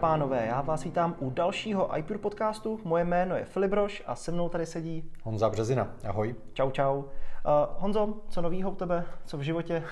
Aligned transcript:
pánové. 0.00 0.46
Já 0.46 0.60
vás 0.60 0.84
vítám 0.84 1.16
u 1.18 1.30
dalšího 1.30 1.98
iPure 1.98 2.18
podcastu. 2.18 2.80
Moje 2.84 3.04
jméno 3.04 3.36
je 3.36 3.44
Filip 3.44 3.70
Broš 3.70 4.02
a 4.06 4.14
se 4.14 4.32
mnou 4.32 4.48
tady 4.48 4.66
sedí 4.66 5.10
Honza 5.22 5.48
Březina. 5.48 5.88
Ahoj. 6.08 6.34
Čau, 6.52 6.70
čau. 6.70 6.96
Uh, 6.98 7.04
Honzo, 7.78 8.14
co 8.28 8.42
novýho 8.42 8.70
u 8.70 8.74
tebe? 8.74 9.04
Co 9.24 9.38
v 9.38 9.40
životě? 9.40 9.82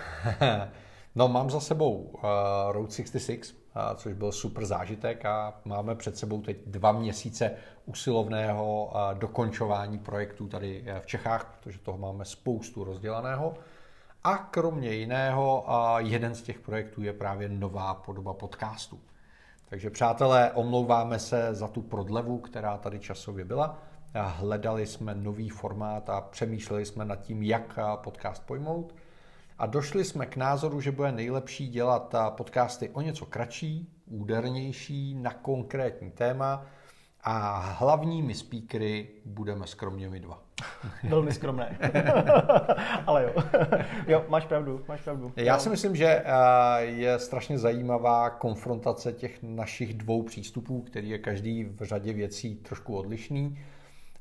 no, 1.15 1.29
mám 1.29 1.51
za 1.51 1.61
sebou 1.61 1.95
uh, 1.95 2.23
Road 2.71 2.93
66, 2.93 3.53
uh, 3.53 3.83
což 3.97 4.13
byl 4.13 4.33
super 4.33 4.67
zážitek 4.67 5.25
a 5.25 5.61
máme 5.65 5.95
před 5.95 6.17
sebou 6.17 6.43
teď 6.43 6.57
dva 6.67 6.93
měsíce 6.93 7.51
usilovného 7.87 8.85
uh, 8.85 9.19
dokončování 9.19 9.99
projektů 9.99 10.49
tady 10.49 10.85
v 11.01 11.07
Čechách, 11.07 11.59
protože 11.59 11.79
toho 11.79 11.99
máme 11.99 12.25
spoustu 12.25 12.85
rozdělaného. 12.85 13.55
A 14.25 14.37
kromě 14.37 14.93
jiného, 14.93 15.67
jeden 15.99 16.35
z 16.35 16.43
těch 16.43 16.59
projektů 16.59 17.03
je 17.03 17.13
právě 17.13 17.49
nová 17.49 17.95
podoba 17.95 18.35
podcastu. 18.35 18.99
Takže 19.71 19.91
přátelé, 19.91 20.53
omlouváme 20.53 21.19
se 21.19 21.55
za 21.55 21.69
tu 21.69 21.83
prodlevu, 21.83 22.39
která 22.39 22.79
tady 22.79 22.99
časově 22.99 23.45
byla. 23.45 23.79
Hledali 24.15 24.87
jsme 24.87 25.15
nový 25.15 25.49
formát 25.49 26.11
a 26.11 26.21
přemýšleli 26.21 26.87
jsme 26.87 27.05
nad 27.05 27.17
tím, 27.17 27.43
jak 27.43 27.79
podcast 27.97 28.47
pojmout. 28.47 28.95
A 29.59 29.67
došli 29.67 30.05
jsme 30.05 30.27
k 30.27 30.37
názoru, 30.37 30.81
že 30.81 30.93
bude 30.93 31.13
nejlepší 31.13 31.69
dělat 31.69 32.15
podcasty 32.29 32.89
o 32.89 33.01
něco 33.01 33.27
kratší, 33.27 33.93
údernější, 34.07 35.15
na 35.15 35.33
konkrétní 35.33 36.11
téma 36.11 36.67
a 37.31 37.59
hlavními 37.59 38.35
speakery 38.35 39.09
budeme 39.25 39.67
skromně 39.67 40.09
my 40.09 40.21
dva. 40.21 40.43
Velmi 41.09 41.33
skromné. 41.33 41.79
Ale 43.07 43.23
jo. 43.23 43.43
jo, 44.07 44.25
máš 44.29 44.47
pravdu, 44.47 44.85
máš 44.89 45.01
pravdu. 45.01 45.33
Já 45.37 45.59
si 45.59 45.69
myslím, 45.69 45.97
že 45.97 46.07
eh, 46.07 46.25
je 46.81 47.19
strašně 47.19 47.59
zajímavá 47.59 48.31
konfrontace 48.31 49.13
těch 49.13 49.39
našich 49.43 49.95
dvou 49.95 50.23
přístupů, 50.23 50.83
který 50.83 51.09
je 51.09 51.19
každý 51.19 51.65
v 51.65 51.83
řadě 51.83 52.13
věcí 52.13 52.55
trošku 52.55 52.97
odlišný. 52.97 53.59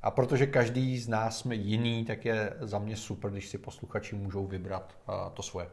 A 0.01 0.11
protože 0.11 0.47
každý 0.47 0.97
z 0.97 1.07
nás 1.07 1.39
jsme 1.39 1.55
jiný, 1.55 2.05
tak 2.05 2.25
je 2.25 2.53
za 2.59 2.79
mě 2.79 2.95
super, 2.95 3.31
když 3.31 3.47
si 3.47 3.57
posluchači 3.57 4.15
můžou 4.15 4.47
vybrat 4.47 4.97
eh, 5.09 5.13
to 5.33 5.43
svoje. 5.43 5.67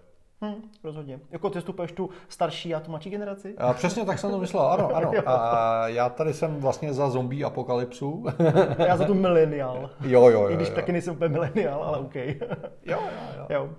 Hmm, 0.45 0.71
rozhodně. 0.85 1.21
Jako 1.31 1.51
ty 1.51 1.59
vstupuješ 1.59 1.93
tu 1.93 2.11
starší 2.29 2.75
a 2.75 2.81
tu 2.81 2.91
mladší 2.91 3.11
generaci? 3.11 3.55
A 3.59 3.73
přesně 3.73 4.05
tak 4.05 4.19
jsem 4.19 4.31
to 4.31 4.39
myslel, 4.39 4.63
ano, 4.63 4.97
ano. 4.97 5.13
A 5.27 5.89
já 5.89 6.09
tady 6.09 6.35
jsem 6.35 6.61
vlastně 6.61 6.93
za 6.93 7.11
zombie 7.11 7.45
apokalypsu. 7.45 8.25
já 8.87 8.97
za 8.97 9.05
tu 9.05 9.15
milenial. 9.15 9.91
Jo, 10.01 10.29
jo, 10.29 10.41
jo. 10.43 10.51
I 10.51 10.57
když 10.57 10.69
jo. 10.69 10.75
taky 10.75 10.93
nejsem 10.93 11.15
úplně 11.15 11.29
milenial, 11.29 11.85
ale 11.85 11.99
OK. 11.99 12.15
jo, 12.15 12.35
jo, 12.85 12.99
jo. 13.39 13.47
jo. 13.49 13.71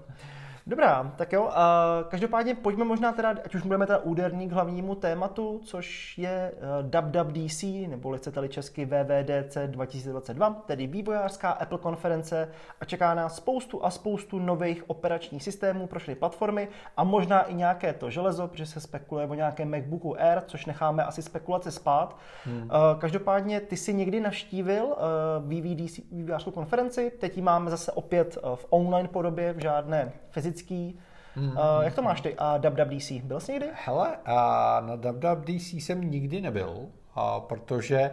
Dobrá, 0.68 1.14
tak 1.16 1.34
jo. 1.34 1.50
A 1.54 1.86
každopádně 2.10 2.56
pojďme 2.56 2.86
možná 2.86 3.14
teda, 3.14 3.30
ať 3.30 3.56
už 3.56 3.62
budeme 3.62 3.88
teda 3.88 4.00
úderní 4.00 4.50
k 4.50 4.52
hlavnímu 4.52 4.96
tématu, 4.96 5.62
což 5.64 6.18
je 6.18 6.52
WWDC, 6.82 7.64
nebo 7.64 8.18
chcete-li 8.18 8.50
česky 8.50 8.86
VVDC 8.86 9.58
2022, 9.68 10.54
tedy 10.66 10.88
vývojářská 10.88 11.52
Apple 11.52 11.78
konference 11.78 12.50
a 12.82 12.86
čeká 12.86 13.14
nás 13.14 13.36
spoustu 13.36 13.86
a 13.86 13.90
spoustu 13.90 14.40
nových 14.40 14.90
operačních 14.90 15.44
systémů 15.44 15.88
pro 15.88 16.00
všechny 16.00 16.16
platformy 16.16 16.68
a 16.98 17.04
možná 17.04 17.42
i 17.42 17.54
nějaké 17.54 17.94
to 17.94 18.10
železo, 18.10 18.48
protože 18.48 18.66
se 18.66 18.80
spekuluje 18.80 19.28
o 19.28 19.34
nějakém 19.34 19.72
MacBooku 19.72 20.22
Air, 20.22 20.42
což 20.46 20.66
necháme 20.66 21.04
asi 21.04 21.22
spekulace 21.22 21.72
spát. 21.72 22.18
Hmm. 22.46 22.70
Každopádně 22.98 23.60
ty 23.62 23.78
si 23.78 23.94
někdy 23.94 24.22
navštívil 24.22 24.96
VVDC, 25.40 26.00
vývojářskou 26.12 26.52
konferenci, 26.52 27.12
teď 27.20 27.36
ji 27.36 27.42
máme 27.44 27.72
zase 27.72 27.92
opět 27.92 28.38
v 28.56 28.66
online 28.70 29.10
podobě, 29.10 29.54
v 29.54 29.62
žádné 29.62 30.12
klasický. 30.36 31.00
Mm-hmm. 31.38 31.78
Uh, 31.78 31.84
jak 31.84 31.96
to 31.96 32.02
máš 32.02 32.22
ty 32.22 32.36
a 32.38 32.58
WWDC? 32.58 33.12
Byl 33.12 33.40
jsi 33.40 33.52
někdy? 33.52 33.70
Hele, 33.86 34.18
uh, 34.18 34.88
na 34.88 34.96
WWDC 34.96 35.74
jsem 35.74 36.02
nikdy 36.02 36.42
nebyl, 36.42 36.70
uh, 36.70 37.40
protože 37.40 38.12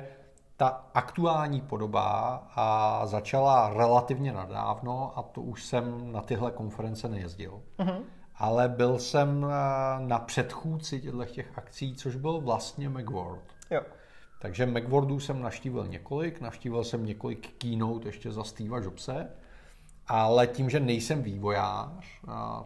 ta 0.57 0.85
aktuální 0.95 1.61
podoba 1.61 2.39
uh, 2.39 3.07
začala 3.07 3.75
relativně 3.75 4.33
nadávno 4.33 5.19
a 5.19 5.23
to 5.23 5.41
už 5.41 5.65
jsem 5.65 6.13
na 6.13 6.21
tyhle 6.21 6.51
konference 6.51 7.09
nejezdil. 7.09 7.63
Mm-hmm. 7.79 8.03
Ale 8.37 8.69
byl 8.69 8.99
jsem 8.99 9.43
uh, 9.43 9.51
na 9.99 10.19
předchůdci 10.19 11.01
těchto 11.01 11.25
těch 11.25 11.59
akcí, 11.59 11.95
což 11.95 12.17
byl 12.17 12.41
vlastně 12.41 12.89
Macworld. 12.89 13.45
Jo. 13.71 13.81
Takže 14.41 14.67
Macworldů 14.67 15.21
jsem 15.21 15.43
naštívil 15.43 15.87
několik, 15.87 16.41
navštívil 16.41 16.85
jsem 16.85 17.07
několik 17.07 17.55
keynote 17.59 18.09
ještě 18.09 18.33
za 18.33 18.45
Steva 18.45 18.79
Jobse 18.79 19.31
ale 20.07 20.47
tím, 20.47 20.71
že 20.71 20.81
nejsem 20.81 21.23
vývojář, 21.23 22.21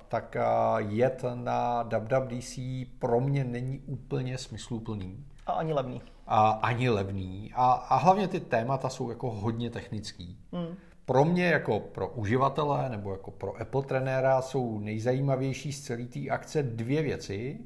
tak 0.09 0.37
jet 0.79 1.25
na 1.35 1.83
WWDC 1.83 2.59
pro 2.99 3.21
mě 3.21 3.45
není 3.45 3.79
úplně 3.79 4.39
smysluplný. 4.39 5.25
A 5.47 5.53
ani 5.53 5.73
levný. 5.73 6.03
A 6.27 6.51
ani 6.51 6.89
levný. 6.89 7.53
A, 7.55 7.73
a 7.73 7.97
hlavně 7.97 8.29
ty 8.29 8.41
témata 8.41 8.89
jsou 8.89 9.11
jako 9.11 9.31
hodně 9.31 9.71
technický. 9.71 10.39
Hmm. 10.53 10.77
Pro 11.05 11.25
mě 11.25 11.47
jako 11.47 11.81
pro 11.81 12.09
uživatele 12.09 12.89
nebo 12.89 13.13
jako 13.13 13.31
pro 13.31 13.61
Apple 13.61 13.83
trenéra 13.83 14.43
jsou 14.43 14.79
nejzajímavější 14.79 15.73
z 15.73 15.81
celé 15.81 16.05
té 16.05 16.29
akce 16.31 16.63
dvě 16.63 17.03
věci. 17.03 17.59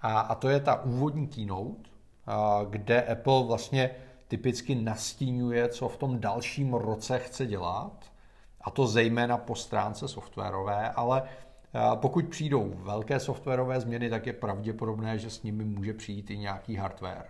A, 0.00 0.20
a 0.20 0.34
to 0.34 0.48
je 0.48 0.60
ta 0.60 0.84
úvodní 0.84 1.26
keynote, 1.26 1.90
a, 2.26 2.60
kde 2.70 3.02
Apple 3.02 3.44
vlastně 3.46 3.90
typicky 4.28 4.74
nastínuje, 4.74 5.68
co 5.68 5.88
v 5.88 5.96
tom 5.96 6.20
dalším 6.20 6.74
roce 6.74 7.18
chce 7.18 7.46
dělat 7.46 8.04
a 8.66 8.70
to 8.70 8.86
zejména 8.86 9.36
po 9.36 9.54
stránce 9.54 10.08
softwarové, 10.08 10.90
ale 10.90 11.22
eh, 11.22 11.80
pokud 11.94 12.28
přijdou 12.28 12.72
velké 12.76 13.20
softwarové 13.20 13.80
změny, 13.80 14.10
tak 14.10 14.26
je 14.26 14.32
pravděpodobné, 14.32 15.18
že 15.18 15.30
s 15.30 15.42
nimi 15.42 15.64
může 15.64 15.94
přijít 15.94 16.30
i 16.30 16.38
nějaký 16.38 16.76
hardware. 16.76 17.26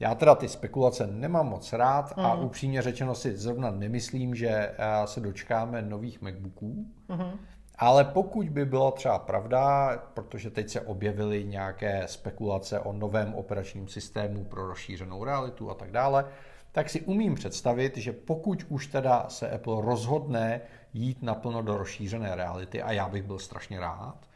Já 0.00 0.14
teda 0.14 0.34
ty 0.34 0.48
spekulace 0.48 1.06
nemám 1.06 1.48
moc 1.48 1.72
rád 1.72 2.12
a 2.16 2.34
mm. 2.34 2.44
upřímně 2.44 2.82
řečeno 2.82 3.14
si 3.14 3.36
zrovna 3.36 3.70
nemyslím, 3.70 4.34
že 4.34 4.48
eh, 4.48 4.74
se 5.04 5.20
dočkáme 5.20 5.82
nových 5.82 6.22
MacBooků, 6.22 6.86
mm. 7.08 7.38
ale 7.78 8.04
pokud 8.04 8.48
by 8.48 8.64
byla 8.64 8.90
třeba 8.90 9.18
pravda, 9.18 9.96
protože 10.14 10.50
teď 10.50 10.68
se 10.68 10.80
objevily 10.80 11.44
nějaké 11.44 12.02
spekulace 12.06 12.80
o 12.80 12.92
novém 12.92 13.34
operačním 13.34 13.88
systému 13.88 14.44
pro 14.44 14.66
rozšířenou 14.66 15.24
realitu 15.24 15.70
a 15.70 15.74
tak 15.74 15.90
dále, 15.90 16.24
tak 16.74 16.90
si 16.90 17.00
umím 17.00 17.34
představit, 17.34 17.96
že 17.96 18.12
pokud 18.12 18.64
už 18.68 18.86
teda 18.86 19.26
se 19.28 19.50
Apple 19.50 19.82
rozhodne 19.82 20.60
jít 20.94 21.22
naplno 21.22 21.62
do 21.62 21.78
rozšířené 21.78 22.34
reality, 22.34 22.82
a 22.82 22.92
já 22.92 23.08
bych 23.08 23.22
byl 23.22 23.38
strašně 23.38 23.80
rád, 23.80 24.28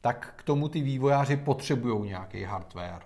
tak 0.00 0.34
k 0.36 0.42
tomu 0.42 0.68
ty 0.68 0.80
vývojáři 0.80 1.36
potřebují 1.36 2.08
nějaký 2.08 2.42
hardware. 2.42 3.02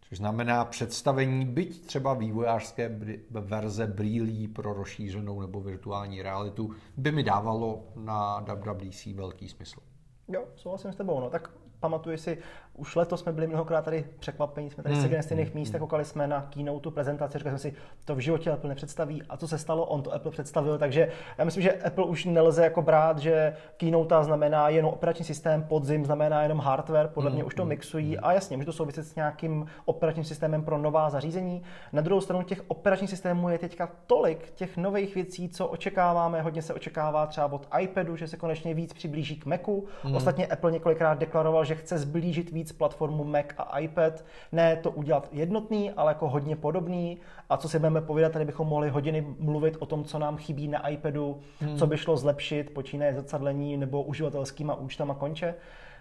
Což 0.00 0.18
znamená 0.18 0.64
představení 0.64 1.44
byť 1.44 1.86
třeba 1.86 2.14
vývojářské 2.14 2.98
verze 3.30 3.86
brýlí 3.86 4.48
pro 4.48 4.72
rozšířenou 4.72 5.40
nebo 5.40 5.60
virtuální 5.60 6.22
realitu 6.22 6.74
by 6.96 7.12
mi 7.12 7.22
dávalo 7.22 7.84
na 7.96 8.40
WWDC 8.40 9.06
velký 9.06 9.48
smysl. 9.48 9.80
Jo, 10.28 10.44
souhlasím 10.56 10.92
s 10.92 10.96
tebou. 10.96 11.20
No. 11.20 11.30
Tak 11.30 11.50
pamatuju 11.80 12.16
si, 12.16 12.38
už 12.78 12.96
letos 12.96 13.20
jsme 13.20 13.32
byli 13.32 13.46
mnohokrát 13.46 13.84
tady 13.84 14.04
překvapení, 14.18 14.70
jsme 14.70 14.82
tady 14.82 14.94
hmm. 14.94 15.02
seděli 15.02 15.18
na 15.18 15.22
stejných 15.22 15.48
hmm. 15.48 15.54
místech, 15.60 15.80
koukali 15.80 16.04
jsme 16.04 16.26
na 16.26 16.46
keynote 16.50 16.90
prezentaci, 16.90 17.38
říkali 17.38 17.58
jsme 17.58 17.70
si, 17.70 17.76
to 18.04 18.14
v 18.14 18.18
životě 18.18 18.50
Apple 18.50 18.68
nepředstaví. 18.68 19.22
A 19.28 19.36
co 19.36 19.48
se 19.48 19.58
stalo? 19.58 19.84
On 19.86 20.02
to 20.02 20.14
Apple 20.14 20.30
představil, 20.30 20.78
takže 20.78 21.08
já 21.38 21.44
myslím, 21.44 21.62
že 21.62 21.72
Apple 21.72 22.04
už 22.04 22.24
nelze 22.24 22.64
jako 22.64 22.82
brát, 22.82 23.18
že 23.18 23.56
keynote 23.76 24.14
znamená 24.24 24.68
jenom 24.68 24.92
operační 24.92 25.24
systém, 25.24 25.62
podzim 25.62 26.04
znamená 26.04 26.42
jenom 26.42 26.58
hardware, 26.58 27.08
podle 27.08 27.30
hmm. 27.30 27.34
mě 27.34 27.44
už 27.44 27.54
to 27.54 27.62
hmm. 27.62 27.68
mixují 27.68 28.16
hmm. 28.16 28.24
a 28.24 28.32
jasně, 28.32 28.56
může 28.56 28.66
to 28.66 28.72
souviset 28.72 29.06
s 29.06 29.14
nějakým 29.14 29.66
operačním 29.84 30.24
systémem 30.24 30.62
pro 30.62 30.78
nová 30.78 31.10
zařízení. 31.10 31.62
Na 31.92 32.02
druhou 32.02 32.20
stranu 32.20 32.42
těch 32.42 32.62
operačních 32.68 33.10
systémů 33.10 33.48
je 33.48 33.58
teďka 33.58 33.88
tolik 34.06 34.50
těch 34.50 34.76
nových 34.76 35.14
věcí, 35.14 35.48
co 35.48 35.66
očekáváme, 35.66 36.42
hodně 36.42 36.62
se 36.62 36.74
očekává 36.74 37.26
třeba 37.26 37.52
od 37.52 37.68
iPadu, 37.80 38.16
že 38.16 38.28
se 38.28 38.36
konečně 38.36 38.74
víc 38.74 38.92
přiblíží 38.92 39.36
k 39.36 39.46
Macu. 39.46 39.86
Hmm. 40.02 40.14
Ostatně 40.14 40.46
Apple 40.46 40.72
několikrát 40.72 41.18
deklaroval, 41.18 41.64
že 41.64 41.74
chce 41.74 41.98
zblížit 41.98 42.50
víc 42.50 42.67
platformu 42.72 43.24
Mac 43.24 43.46
a 43.58 43.78
iPad. 43.78 44.24
Ne 44.52 44.76
to 44.76 44.90
udělat 44.90 45.28
jednotný, 45.32 45.90
ale 45.90 46.10
jako 46.10 46.28
hodně 46.28 46.56
podobný. 46.56 47.18
A 47.50 47.56
co 47.56 47.68
si 47.68 47.78
budeme 47.78 48.00
povídat, 48.00 48.32
tady 48.32 48.44
bychom 48.44 48.68
mohli 48.68 48.88
hodiny 48.88 49.26
mluvit 49.38 49.76
o 49.78 49.86
tom, 49.86 50.04
co 50.04 50.18
nám 50.18 50.36
chybí 50.36 50.68
na 50.68 50.88
iPadu, 50.88 51.38
hmm. 51.60 51.76
co 51.76 51.86
by 51.86 51.98
šlo 51.98 52.16
zlepšit, 52.16 52.70
počínaje 52.70 53.14
zrcadlení 53.14 53.76
nebo 53.76 54.02
uživatelskýma 54.02 54.74
účtama 54.74 55.14
konče. 55.14 55.54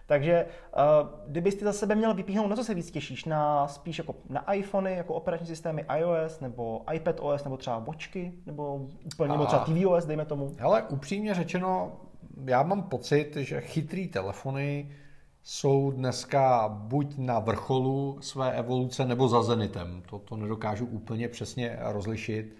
Takže 0.07 0.45
uh, 0.45 1.09
kdybyste 1.27 1.65
za 1.65 1.73
sebe 1.73 1.95
měl 1.95 2.13
vypíchnout, 2.13 2.49
na 2.49 2.55
co 2.55 2.63
se 2.63 2.73
víc 2.73 2.91
těšíš? 2.91 3.25
Na 3.25 3.67
spíš 3.67 3.97
jako 3.97 4.15
na 4.29 4.53
iPhony, 4.53 4.93
jako 4.93 5.13
operační 5.13 5.47
systémy 5.47 5.85
iOS, 5.97 6.39
nebo 6.39 6.81
iPad 6.93 7.15
OS, 7.21 7.43
nebo 7.43 7.57
třeba 7.57 7.77
Watchky, 7.77 8.33
nebo 8.45 8.87
úplně, 9.13 9.31
nebo 9.31 9.45
třeba 9.45 9.65
tvOS, 9.65 10.05
dejme 10.05 10.25
tomu? 10.25 10.51
Ale 10.61 10.83
upřímně 10.83 11.33
řečeno, 11.33 11.91
já 12.45 12.63
mám 12.63 12.83
pocit, 12.83 13.35
že 13.35 13.61
chytrý 13.61 14.07
telefony 14.07 14.91
jsou 15.49 15.91
dneska 15.91 16.67
buď 16.67 17.17
na 17.17 17.39
vrcholu 17.39 18.17
své 18.21 18.51
evoluce 18.51 19.05
nebo 19.05 19.27
za 19.27 19.44
zenitem. 19.44 20.03
To, 20.09 20.19
to 20.19 20.38
nedokážu 20.38 20.85
úplně 20.85 21.29
přesně 21.29 21.77
rozlišit. 21.81 22.55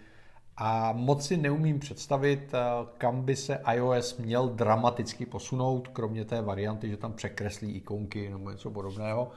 A 0.58 0.92
moc 0.92 1.26
si 1.26 1.38
neumím 1.38 1.80
představit, 1.80 2.54
eh, 2.54 2.60
kam 2.98 3.22
by 3.22 3.36
se 3.36 3.62
iOS 3.74 4.18
měl 4.18 4.50
dramaticky 4.50 5.26
posunout, 5.26 5.88
kromě 5.88 6.26
té 6.26 6.42
varianty, 6.42 6.90
že 6.90 6.98
tam 6.98 7.14
překreslí 7.14 7.72
ikonky 7.72 8.30
nebo 8.30 8.52
něco 8.52 8.72
podobného. 8.72 9.32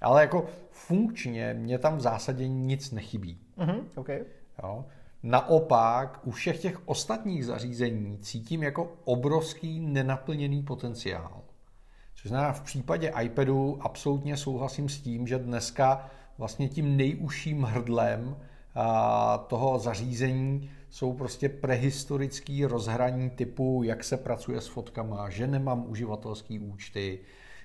Ale 0.00 0.20
jako 0.20 0.46
funkčně 0.70 1.54
mě 1.54 1.78
tam 1.78 1.96
v 1.96 2.00
zásadě 2.00 2.48
nic 2.48 2.90
nechybí. 2.90 3.38
Mm-hmm, 3.58 3.82
okay. 3.96 4.24
Jo. 4.62 4.84
Naopak 5.22 6.20
u 6.24 6.30
všech 6.30 6.60
těch 6.60 6.88
ostatních 6.88 7.46
zařízení 7.46 8.18
cítím 8.18 8.62
jako 8.62 8.92
obrovský 9.04 9.80
nenaplněný 9.80 10.62
potenciál. 10.62 11.42
Což 12.22 12.28
znamená, 12.28 12.52
v 12.52 12.60
případě 12.60 13.12
iPadu 13.22 13.78
absolutně 13.80 14.36
souhlasím 14.36 14.88
s 14.88 15.00
tím, 15.00 15.26
že 15.26 15.38
dneska 15.38 16.10
vlastně 16.38 16.68
tím 16.68 16.96
nejužším 16.96 17.62
hrdlem 17.62 18.36
toho 19.46 19.78
zařízení 19.78 20.70
jsou 20.90 21.12
prostě 21.12 21.48
prehistorický 21.48 22.64
rozhraní 22.64 23.30
typu, 23.30 23.82
jak 23.84 24.04
se 24.04 24.16
pracuje 24.16 24.60
s 24.60 24.66
fotkama, 24.66 25.30
že 25.30 25.46
nemám 25.46 25.84
uživatelský 25.88 26.58
účty, 26.58 27.18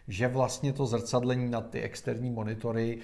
že 0.08 0.28
vlastně 0.28 0.74
to 0.74 0.86
zrcadlení 0.86 1.50
na 1.50 1.62
ty 1.62 1.82
externí 1.82 2.30
monitory 2.30 2.98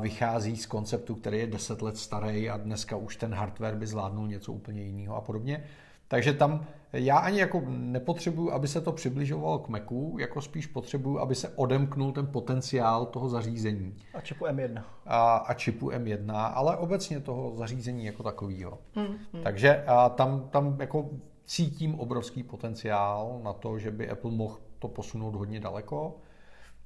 vychází 0.00 0.56
z 0.56 0.66
konceptu, 0.66 1.14
který 1.14 1.38
je 1.38 1.46
10 1.46 1.82
let 1.82 1.96
starý 1.96 2.50
a 2.50 2.56
dneska 2.56 2.96
už 2.96 3.16
ten 3.16 3.34
hardware 3.34 3.76
by 3.76 3.86
zvládnul 3.86 4.28
něco 4.28 4.52
úplně 4.52 4.82
jiného 4.82 5.16
a 5.16 5.20
podobně. 5.20 5.64
Takže 6.08 6.32
tam 6.32 6.66
já 6.92 7.18
ani 7.18 7.40
jako 7.40 7.62
nepotřebuju, 7.66 8.52
aby 8.52 8.68
se 8.68 8.80
to 8.80 8.92
přibližovalo 8.92 9.58
k 9.58 9.68
Macu, 9.68 10.16
jako 10.18 10.40
spíš 10.40 10.66
potřebuju, 10.66 11.18
aby 11.18 11.34
se 11.34 11.48
odemknul 11.48 12.12
ten 12.12 12.26
potenciál 12.26 13.06
toho 13.06 13.28
zařízení. 13.28 13.96
A 14.14 14.20
čipu 14.20 14.44
M1. 14.44 14.82
A, 15.06 15.36
a 15.36 15.54
čipu 15.54 15.90
M1, 15.90 16.50
ale 16.54 16.76
obecně 16.76 17.20
toho 17.20 17.56
zařízení 17.56 18.04
jako 18.04 18.22
takového. 18.22 18.78
Hmm, 18.94 19.06
hmm. 19.06 19.42
Takže 19.42 19.84
a 19.86 20.08
tam, 20.08 20.48
tam 20.50 20.76
jako 20.80 21.10
cítím 21.44 22.00
obrovský 22.00 22.42
potenciál 22.42 23.40
na 23.42 23.52
to, 23.52 23.78
že 23.78 23.90
by 23.90 24.10
Apple 24.10 24.30
mohl 24.30 24.58
to 24.78 24.88
posunout 24.88 25.34
hodně 25.34 25.60
daleko. 25.60 26.16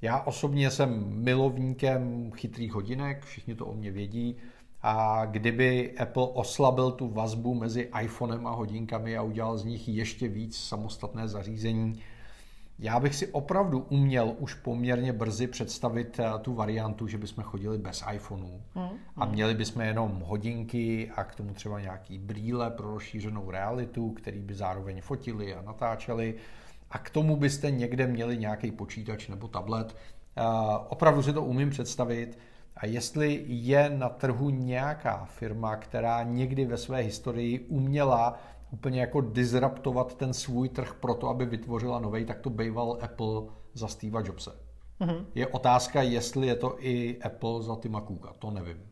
Já 0.03 0.21
osobně 0.21 0.71
jsem 0.71 1.05
milovníkem 1.09 2.33
chytrých 2.33 2.73
hodinek, 2.73 3.25
všichni 3.25 3.55
to 3.55 3.67
o 3.67 3.75
mě 3.75 3.91
vědí. 3.91 4.37
A 4.83 5.25
kdyby 5.25 5.99
Apple 5.99 6.27
oslabil 6.27 6.91
tu 6.91 7.09
vazbu 7.09 7.55
mezi 7.55 7.91
iPhonem 8.03 8.47
a 8.47 8.51
hodinkami 8.51 9.17
a 9.17 9.23
udělal 9.23 9.59
z 9.59 9.65
nich 9.65 9.89
ještě 9.89 10.29
víc 10.29 10.59
samostatné 10.59 11.29
zařízení, 11.29 12.03
já 12.83 13.01
bych 13.01 13.15
si 13.15 13.27
opravdu 13.27 13.87
uměl 13.89 14.35
už 14.39 14.55
poměrně 14.55 15.13
brzy 15.13 15.47
představit 15.47 16.21
eh, 16.21 16.39
tu 16.41 16.55
variantu, 16.55 17.07
že 17.07 17.19
bychom 17.19 17.45
chodili 17.45 17.79
bez 17.79 18.05
iPhoneů 18.13 18.63
hmm. 18.75 18.89
a 19.17 19.25
měli 19.25 19.55
bychom 19.55 19.83
jenom 19.83 20.23
hodinky 20.27 21.11
a 21.17 21.25
k 21.25 21.35
tomu 21.35 21.55
třeba 21.55 21.81
nějaký 21.81 22.19
brýle 22.19 22.71
pro 22.71 22.91
rozšířenou 22.91 23.51
realitu, 23.51 24.11
který 24.11 24.41
by 24.41 24.55
zároveň 24.55 25.01
fotili 25.01 25.55
a 25.55 25.63
natáčeli 25.63 26.35
a 26.91 26.99
k 26.99 27.11
tomu 27.11 27.37
byste 27.37 27.71
někde 27.71 28.07
měli 28.07 28.39
nějaký 28.39 28.71
počítač 28.71 29.29
nebo 29.29 29.49
tablet. 29.49 29.97
Eh, 30.37 30.43
opravdu 30.89 31.23
si 31.23 31.33
to 31.33 31.43
umím 31.43 31.71
představit 31.71 32.39
a 32.81 32.87
jestli 32.87 33.45
je 33.47 33.91
na 33.91 34.09
trhu 34.09 34.51
nějaká 34.51 35.25
firma, 35.25 35.77
která 35.77 36.23
někdy 36.23 36.65
ve 36.65 36.77
své 36.77 37.01
historii 37.01 37.59
uměla 37.59 38.39
úplně 38.71 39.01
jako 39.01 39.21
disruptovat 39.21 40.15
ten 40.15 40.35
svůj 40.35 40.69
trh 40.69 40.95
proto, 40.95 41.29
aby 41.29 41.47
vytvořila 41.47 41.99
nový, 41.99 42.25
tak 42.25 42.41
to 42.41 42.51
býval 42.51 42.99
Apple 43.03 43.43
za 43.75 43.89
Steve 43.89 44.23
Jobse. 44.25 44.51
Mm-hmm. 45.01 45.25
Je 45.35 45.47
otázka, 45.47 46.03
jestli 46.03 46.47
je 46.47 46.57
to 46.57 46.77
i 46.79 47.23
Apple 47.23 47.63
za 47.63 47.77
Tima 47.77 48.01
Cooka, 48.01 48.33
to 48.39 48.51
nevím. 48.51 48.83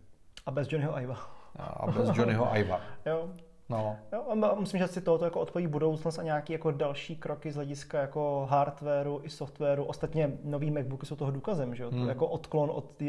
A 0.47 0.51
bez 0.51 0.73
Johnnyho 0.73 1.01
Iva. 1.01 1.17
A 1.57 1.87
bez 1.87 2.17
Johnnyho 2.17 2.57
Iva. 2.57 2.81
jo. 3.07 3.31
No. 3.71 3.97
Jo, 4.13 4.55
myslím, 4.61 4.79
že 4.79 4.89
si 4.89 5.01
tohoto 5.01 5.25
jako 5.25 5.41
odpoví 5.41 5.67
budoucnost 5.67 6.19
a 6.19 6.23
nějaké 6.23 6.53
jako 6.53 6.71
další 6.71 7.17
kroky 7.17 7.53
z 7.53 7.55
hlediska 7.55 8.01
jako 8.01 8.47
hardwareu 8.51 9.21
i 9.23 9.31
softwaru. 9.31 9.85
Ostatně 9.85 10.33
nový 10.45 10.71
MacBooky 10.71 11.07
jsou 11.07 11.17
toho 11.17 11.31
důkazem, 11.31 11.75
že 11.75 11.83
jo? 11.83 11.91
Hmm. 11.91 12.03
To 12.03 12.09
jako 12.09 12.27
odklon 12.27 12.71
od 12.73 13.03
uh, 13.03 13.09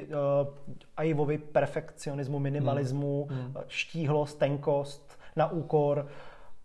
Ivovy 1.04 1.38
perfekcionismu, 1.38 2.40
minimalismu, 2.40 3.28
hmm. 3.30 3.40
Hmm. 3.40 3.54
štíhlost, 3.68 4.40
tenkost 4.40 5.20
na 5.36 5.52
úkor 5.52 6.08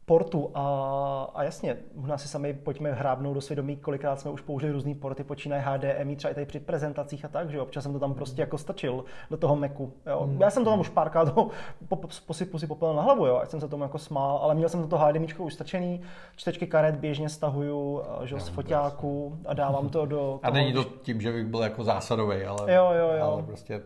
portu 0.07 0.51
a, 0.55 1.31
a 1.35 1.43
jasně, 1.43 1.77
možná 1.95 2.19
si 2.19 2.29
sami 2.29 2.55
pojďme 2.55 2.93
hrábnout 2.93 3.35
do 3.35 3.41
svědomí, 3.41 3.77
kolikrát 3.77 4.21
jsme 4.21 4.31
už 4.31 4.41
použili 4.41 4.73
různý 4.73 4.95
porty, 4.95 5.25
počínaje 5.25 5.63
HDMI, 5.63 6.17
třeba 6.17 6.31
i 6.31 6.35
tady 6.35 6.47
při 6.47 6.61
prezentacích 6.61 7.25
a 7.25 7.29
tak, 7.29 7.51
že 7.51 7.61
občas 7.61 7.85
jsem 7.85 7.93
to 7.93 7.99
tam 7.99 8.15
prostě 8.15 8.43
jako 8.43 8.59
stačil 8.59 9.05
do 9.31 9.37
toho 9.37 9.57
Macu, 9.57 9.93
jo. 10.07 10.27
Mm. 10.27 10.41
Já 10.41 10.51
jsem 10.51 10.65
to 10.65 10.71
tam 10.71 10.81
už 10.81 10.89
párkrát 10.89 11.35
posypu 12.27 12.59
si 12.59 12.67
popel 12.67 12.95
na 12.95 13.03
hlavu, 13.03 13.27
jo, 13.27 13.37
ať 13.37 13.51
jsem 13.51 13.61
se 13.61 13.69
tomu 13.69 13.83
jako 13.83 13.99
smál, 13.99 14.37
ale 14.43 14.55
měl 14.55 14.69
jsem 14.69 14.83
to, 14.83 14.89
to 14.89 14.99
HDMI 14.99 15.35
už 15.39 15.55
stačený, 15.55 16.01
čtečky 16.37 16.67
karet 16.67 16.97
běžně 16.97 17.29
stahuju, 17.29 18.03
že 18.25 18.35
jo, 18.35 18.41
z 18.41 18.49
foťáku 18.49 19.39
a 19.47 19.55
dávám 19.55 19.89
to 19.89 20.07
do 20.07 20.17
toho, 20.17 20.41
A 20.43 20.51
není 20.51 20.73
to 20.73 20.85
tím, 20.85 21.21
že 21.21 21.33
bych 21.33 21.47
byl 21.47 21.61
jako 21.61 21.85
zásadový, 21.85 22.45
ale, 22.45 22.75
jo, 22.75 22.91
jo, 22.99 23.13
jo. 23.19 23.25
ale 23.25 23.43
prostě 23.43 23.83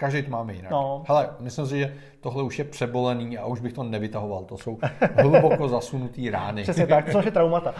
Každý 0.00 0.22
to 0.22 0.30
máme 0.30 0.54
jinak. 0.54 0.70
No. 0.70 1.04
Hele, 1.08 1.30
myslím 1.40 1.66
si, 1.66 1.78
že 1.78 1.94
tohle 2.20 2.42
už 2.42 2.58
je 2.58 2.64
přebolený 2.64 3.38
a 3.38 3.46
už 3.46 3.60
bych 3.60 3.72
to 3.72 3.82
nevytahoval. 3.82 4.44
To 4.44 4.56
jsou 4.56 4.78
hluboko 5.14 5.68
zasunutý 5.68 6.30
rány. 6.30 6.62
Přesně 6.62 6.86
tak, 6.86 7.04
to 7.04 7.10
jsou 7.10 7.18
naše 7.18 7.30
traumata. 7.30 7.74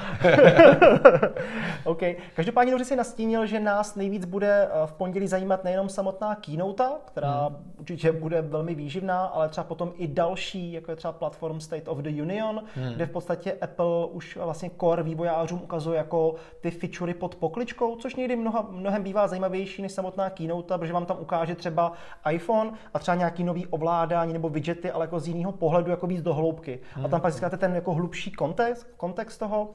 OK. 1.84 2.02
Každopádně 2.36 2.70
dobře 2.70 2.84
si 2.84 2.96
nastínil, 2.96 3.46
že 3.46 3.60
nás 3.60 3.94
nejvíc 3.94 4.24
bude 4.24 4.68
eh, 4.68 4.86
v 4.86 4.92
pondělí 4.92 5.26
zajímat 5.26 5.64
nejenom 5.64 5.88
samotná 5.88 6.34
keynote, 6.34 6.84
která 7.04 7.46
hmm. 7.46 7.56
určitě 7.78 8.12
bude 8.12 8.42
velmi 8.42 8.74
výživná, 8.74 9.24
ale 9.24 9.48
třeba 9.48 9.64
potom 9.64 9.92
i 9.96 10.08
další, 10.08 10.72
jako 10.72 10.92
je 10.92 10.96
třeba 10.96 11.12
platform 11.12 11.60
State 11.60 11.88
of 11.88 11.98
the 11.98 12.22
Union, 12.22 12.62
hmm. 12.74 12.92
kde 12.92 13.06
v 13.06 13.10
podstatě 13.10 13.52
Apple 13.52 14.06
už 14.12 14.36
vlastně 14.36 14.70
core 14.80 15.02
vývojářům 15.02 15.60
ukazuje 15.62 15.98
jako 15.98 16.34
ty 16.60 16.70
featurey 16.70 17.14
pod 17.14 17.34
pokličkou, 17.34 17.96
což 17.96 18.14
někdy 18.14 18.36
mnoha, 18.36 18.66
mnohem 18.70 19.02
bývá 19.02 19.28
zajímavější 19.28 19.82
než 19.82 19.92
samotná 19.92 20.30
keynote, 20.30 20.78
protože 20.78 20.92
vám 20.92 21.06
tam 21.06 21.16
ukáže 21.20 21.54
třeba 21.54 21.92
iPhone 22.30 22.72
a 22.94 22.98
třeba 22.98 23.14
nějaký 23.14 23.44
nový 23.44 23.66
ovládání 23.66 24.32
nebo 24.32 24.48
widgety, 24.48 24.90
ale 24.90 25.04
jako 25.04 25.20
z 25.20 25.28
jiného 25.28 25.52
pohledu 25.52 25.90
jako 25.90 26.06
víc 26.06 26.22
do 26.22 26.34
hloubky. 26.34 26.80
A 27.04 27.08
tam 27.08 27.20
pak 27.20 27.32
získáte 27.32 27.56
ten 27.56 27.74
jako 27.74 27.94
hlubší 27.94 28.32
kontext, 28.32 28.86
kontext 28.96 29.38
toho 29.38 29.70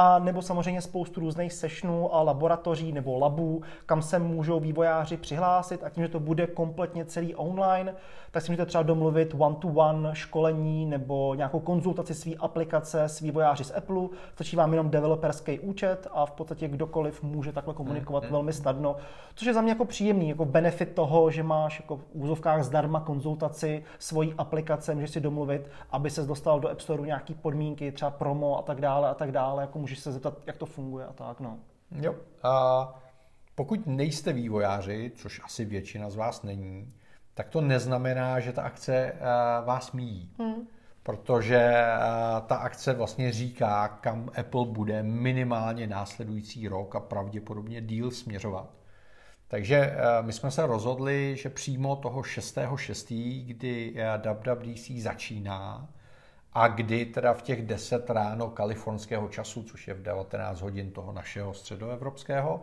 a 0.00 0.18
nebo 0.18 0.42
samozřejmě 0.42 0.80
spoustu 0.80 1.20
různých 1.20 1.52
sessionů 1.52 2.14
a 2.14 2.22
laboratoří 2.22 2.92
nebo 2.92 3.18
labů, 3.18 3.62
kam 3.86 4.02
se 4.02 4.18
můžou 4.18 4.60
vývojáři 4.60 5.16
přihlásit 5.16 5.84
a 5.84 5.88
tím, 5.88 6.02
že 6.02 6.08
to 6.08 6.20
bude 6.20 6.46
kompletně 6.46 7.04
celý 7.04 7.34
online, 7.34 7.94
tak 8.30 8.42
si 8.42 8.50
můžete 8.50 8.66
třeba 8.66 8.82
domluvit 8.82 9.34
one-to-one 9.38 10.10
školení 10.12 10.86
nebo 10.86 11.34
nějakou 11.34 11.60
konzultaci 11.60 12.14
své 12.14 12.34
aplikace 12.34 13.04
s 13.04 13.20
vývojáři 13.20 13.64
z 13.64 13.72
Apple. 13.76 14.08
Stačí 14.34 14.56
vám 14.56 14.72
jenom 14.72 14.90
developerský 14.90 15.60
účet 15.60 16.06
a 16.12 16.26
v 16.26 16.30
podstatě 16.30 16.68
kdokoliv 16.68 17.22
může 17.22 17.52
takhle 17.52 17.74
komunikovat 17.74 18.24
mm, 18.24 18.30
velmi 18.30 18.52
snadno, 18.52 18.96
což 19.34 19.46
je 19.46 19.54
za 19.54 19.60
mě 19.60 19.70
jako 19.70 19.84
příjemný, 19.84 20.28
jako 20.28 20.44
benefit 20.44 20.94
toho, 20.94 21.30
že 21.30 21.42
máš 21.42 21.80
jako 21.80 21.96
v 21.96 22.04
úzovkách 22.12 22.62
zdarma 22.62 23.00
konzultaci 23.00 23.84
svojí 23.98 24.34
aplikace, 24.38 24.94
můžeš 24.94 25.10
si 25.10 25.20
domluvit, 25.20 25.70
aby 25.90 26.10
se 26.10 26.22
dostal 26.22 26.60
do 26.60 26.70
App 26.70 26.80
Store 26.80 27.02
nějaký 27.02 27.34
podmínky, 27.34 27.92
třeba 27.92 28.10
promo 28.10 28.58
a 28.58 28.62
tak 28.62 28.80
dále 28.80 29.08
a 29.08 29.14
tak 29.14 29.32
dále, 29.32 29.62
jako 29.62 29.78
můžeš 29.88 29.98
se 29.98 30.12
zeptat, 30.12 30.42
jak 30.46 30.56
to 30.56 30.66
funguje 30.66 31.06
a 31.06 31.12
tak, 31.12 31.40
no. 31.40 31.58
Jo. 31.90 32.14
A 32.42 32.94
pokud 33.54 33.86
nejste 33.86 34.32
vývojáři, 34.32 35.12
což 35.16 35.40
asi 35.44 35.64
většina 35.64 36.10
z 36.10 36.16
vás 36.16 36.42
není, 36.42 36.94
tak 37.34 37.48
to 37.48 37.60
neznamená, 37.60 38.40
že 38.40 38.52
ta 38.52 38.62
akce 38.62 38.96
eh, 38.96 39.20
vás 39.64 39.92
míjí. 39.92 40.30
Hmm. 40.38 40.68
Protože 41.02 41.56
eh, 41.56 41.98
ta 42.46 42.56
akce 42.56 42.94
vlastně 42.94 43.32
říká, 43.32 43.88
kam 43.88 44.30
Apple 44.40 44.66
bude 44.66 45.02
minimálně 45.02 45.86
následující 45.86 46.68
rok 46.68 46.96
a 46.96 47.00
pravděpodobně 47.00 47.80
díl 47.80 48.10
směřovat. 48.10 48.70
Takže 49.48 49.76
eh, 49.76 50.22
my 50.22 50.32
jsme 50.32 50.50
se 50.50 50.66
rozhodli, 50.66 51.36
že 51.36 51.48
přímo 51.48 51.96
toho 51.96 52.20
6.6., 52.20 53.46
kdy 53.46 53.94
WWDC 54.16 54.90
začíná 54.90 55.88
a 56.52 56.68
kdy 56.68 57.06
teda 57.06 57.32
v 57.32 57.42
těch 57.42 57.66
10 57.66 58.10
ráno 58.10 58.50
kalifornského 58.50 59.28
času, 59.28 59.62
což 59.62 59.88
je 59.88 59.94
v 59.94 60.02
19 60.02 60.60
hodin 60.60 60.90
toho 60.90 61.12
našeho 61.12 61.54
středoevropského, 61.54 62.62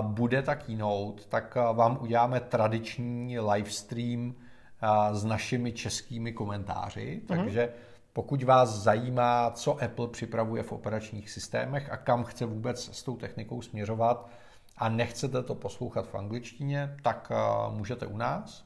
bude 0.00 0.42
ta 0.42 0.54
keynote, 0.54 1.22
tak 1.28 1.54
vám 1.72 1.98
uděláme 2.00 2.40
tradiční 2.40 3.38
livestream 3.40 4.34
s 5.12 5.24
našimi 5.24 5.72
českými 5.72 6.32
komentáři, 6.32 7.22
mm-hmm. 7.24 7.36
takže 7.36 7.72
pokud 8.12 8.42
vás 8.42 8.68
zajímá, 8.68 9.50
co 9.50 9.82
Apple 9.82 10.08
připravuje 10.08 10.62
v 10.62 10.72
operačních 10.72 11.30
systémech 11.30 11.92
a 11.92 11.96
kam 11.96 12.24
chce 12.24 12.46
vůbec 12.46 12.96
s 12.96 13.02
tou 13.02 13.16
technikou 13.16 13.62
směřovat 13.62 14.28
a 14.78 14.88
nechcete 14.88 15.42
to 15.42 15.54
poslouchat 15.54 16.08
v 16.08 16.14
angličtině, 16.14 16.96
tak 17.02 17.32
můžete 17.70 18.06
u 18.06 18.16
nás. 18.16 18.64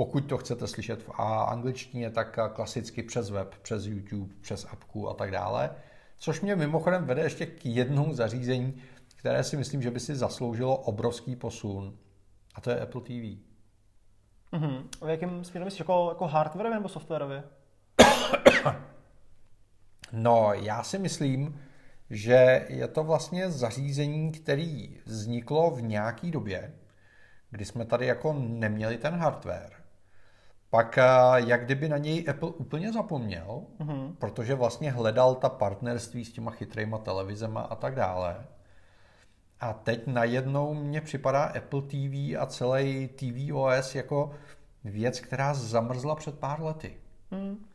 Pokud 0.00 0.20
to 0.20 0.38
chcete 0.38 0.66
slyšet 0.66 1.02
v 1.02 1.20
angličtině, 1.20 2.10
tak 2.10 2.38
klasicky 2.52 3.02
přes 3.02 3.30
web, 3.30 3.54
přes 3.62 3.86
YouTube, 3.86 4.34
přes 4.40 4.66
apku 4.70 5.08
a 5.08 5.14
tak 5.14 5.30
dále. 5.30 5.70
Což 6.18 6.40
mě 6.40 6.56
mimochodem 6.56 7.04
vede 7.04 7.22
ještě 7.22 7.46
k 7.46 7.66
jednomu 7.66 8.14
zařízení, 8.14 8.82
které 9.16 9.44
si 9.44 9.56
myslím, 9.56 9.82
že 9.82 9.90
by 9.90 10.00
si 10.00 10.16
zasloužilo 10.16 10.76
obrovský 10.76 11.36
posun. 11.36 11.98
A 12.54 12.60
to 12.60 12.70
je 12.70 12.80
Apple 12.80 13.00
TV. 13.00 13.38
Mm-hmm. 14.52 14.82
V 15.06 15.08
jakém 15.08 15.44
směru 15.44 15.64
myslíš? 15.64 15.80
Jako, 15.80 16.08
jako 16.08 16.26
hardwareově 16.26 16.78
nebo 16.78 16.88
softwarově? 16.88 17.42
no, 20.12 20.52
já 20.52 20.82
si 20.82 20.98
myslím, 20.98 21.60
že 22.10 22.66
je 22.68 22.88
to 22.88 23.04
vlastně 23.04 23.50
zařízení, 23.50 24.32
který 24.32 24.96
vzniklo 25.04 25.70
v 25.70 25.82
nějaké 25.82 26.30
době, 26.30 26.74
kdy 27.50 27.64
jsme 27.64 27.84
tady 27.84 28.06
jako 28.06 28.32
neměli 28.32 28.98
ten 28.98 29.14
hardware, 29.14 29.79
pak 30.70 30.98
jak 31.36 31.64
kdyby 31.64 31.88
na 31.88 31.96
něj 31.96 32.24
Apple 32.30 32.48
úplně 32.48 32.92
zapomněl, 32.92 33.62
mm-hmm. 33.80 34.14
protože 34.18 34.54
vlastně 34.54 34.90
hledal 34.90 35.34
ta 35.34 35.48
partnerství 35.48 36.24
s 36.24 36.32
těma 36.32 36.50
chytrýma 36.50 36.98
televizema 36.98 37.60
a 37.60 37.74
tak 37.74 37.94
dále. 37.94 38.46
A 39.60 39.72
teď 39.72 40.06
najednou 40.06 40.74
mně 40.74 41.00
připadá 41.00 41.44
Apple 41.44 41.82
TV 41.82 42.36
a 42.38 42.46
celý 42.46 43.08
TV 43.08 43.54
OS 43.54 43.94
jako 43.94 44.30
věc, 44.84 45.20
která 45.20 45.54
zamrzla 45.54 46.14
před 46.14 46.38
pár 46.38 46.62
lety. 46.62 46.96
Hmm. 47.30 47.66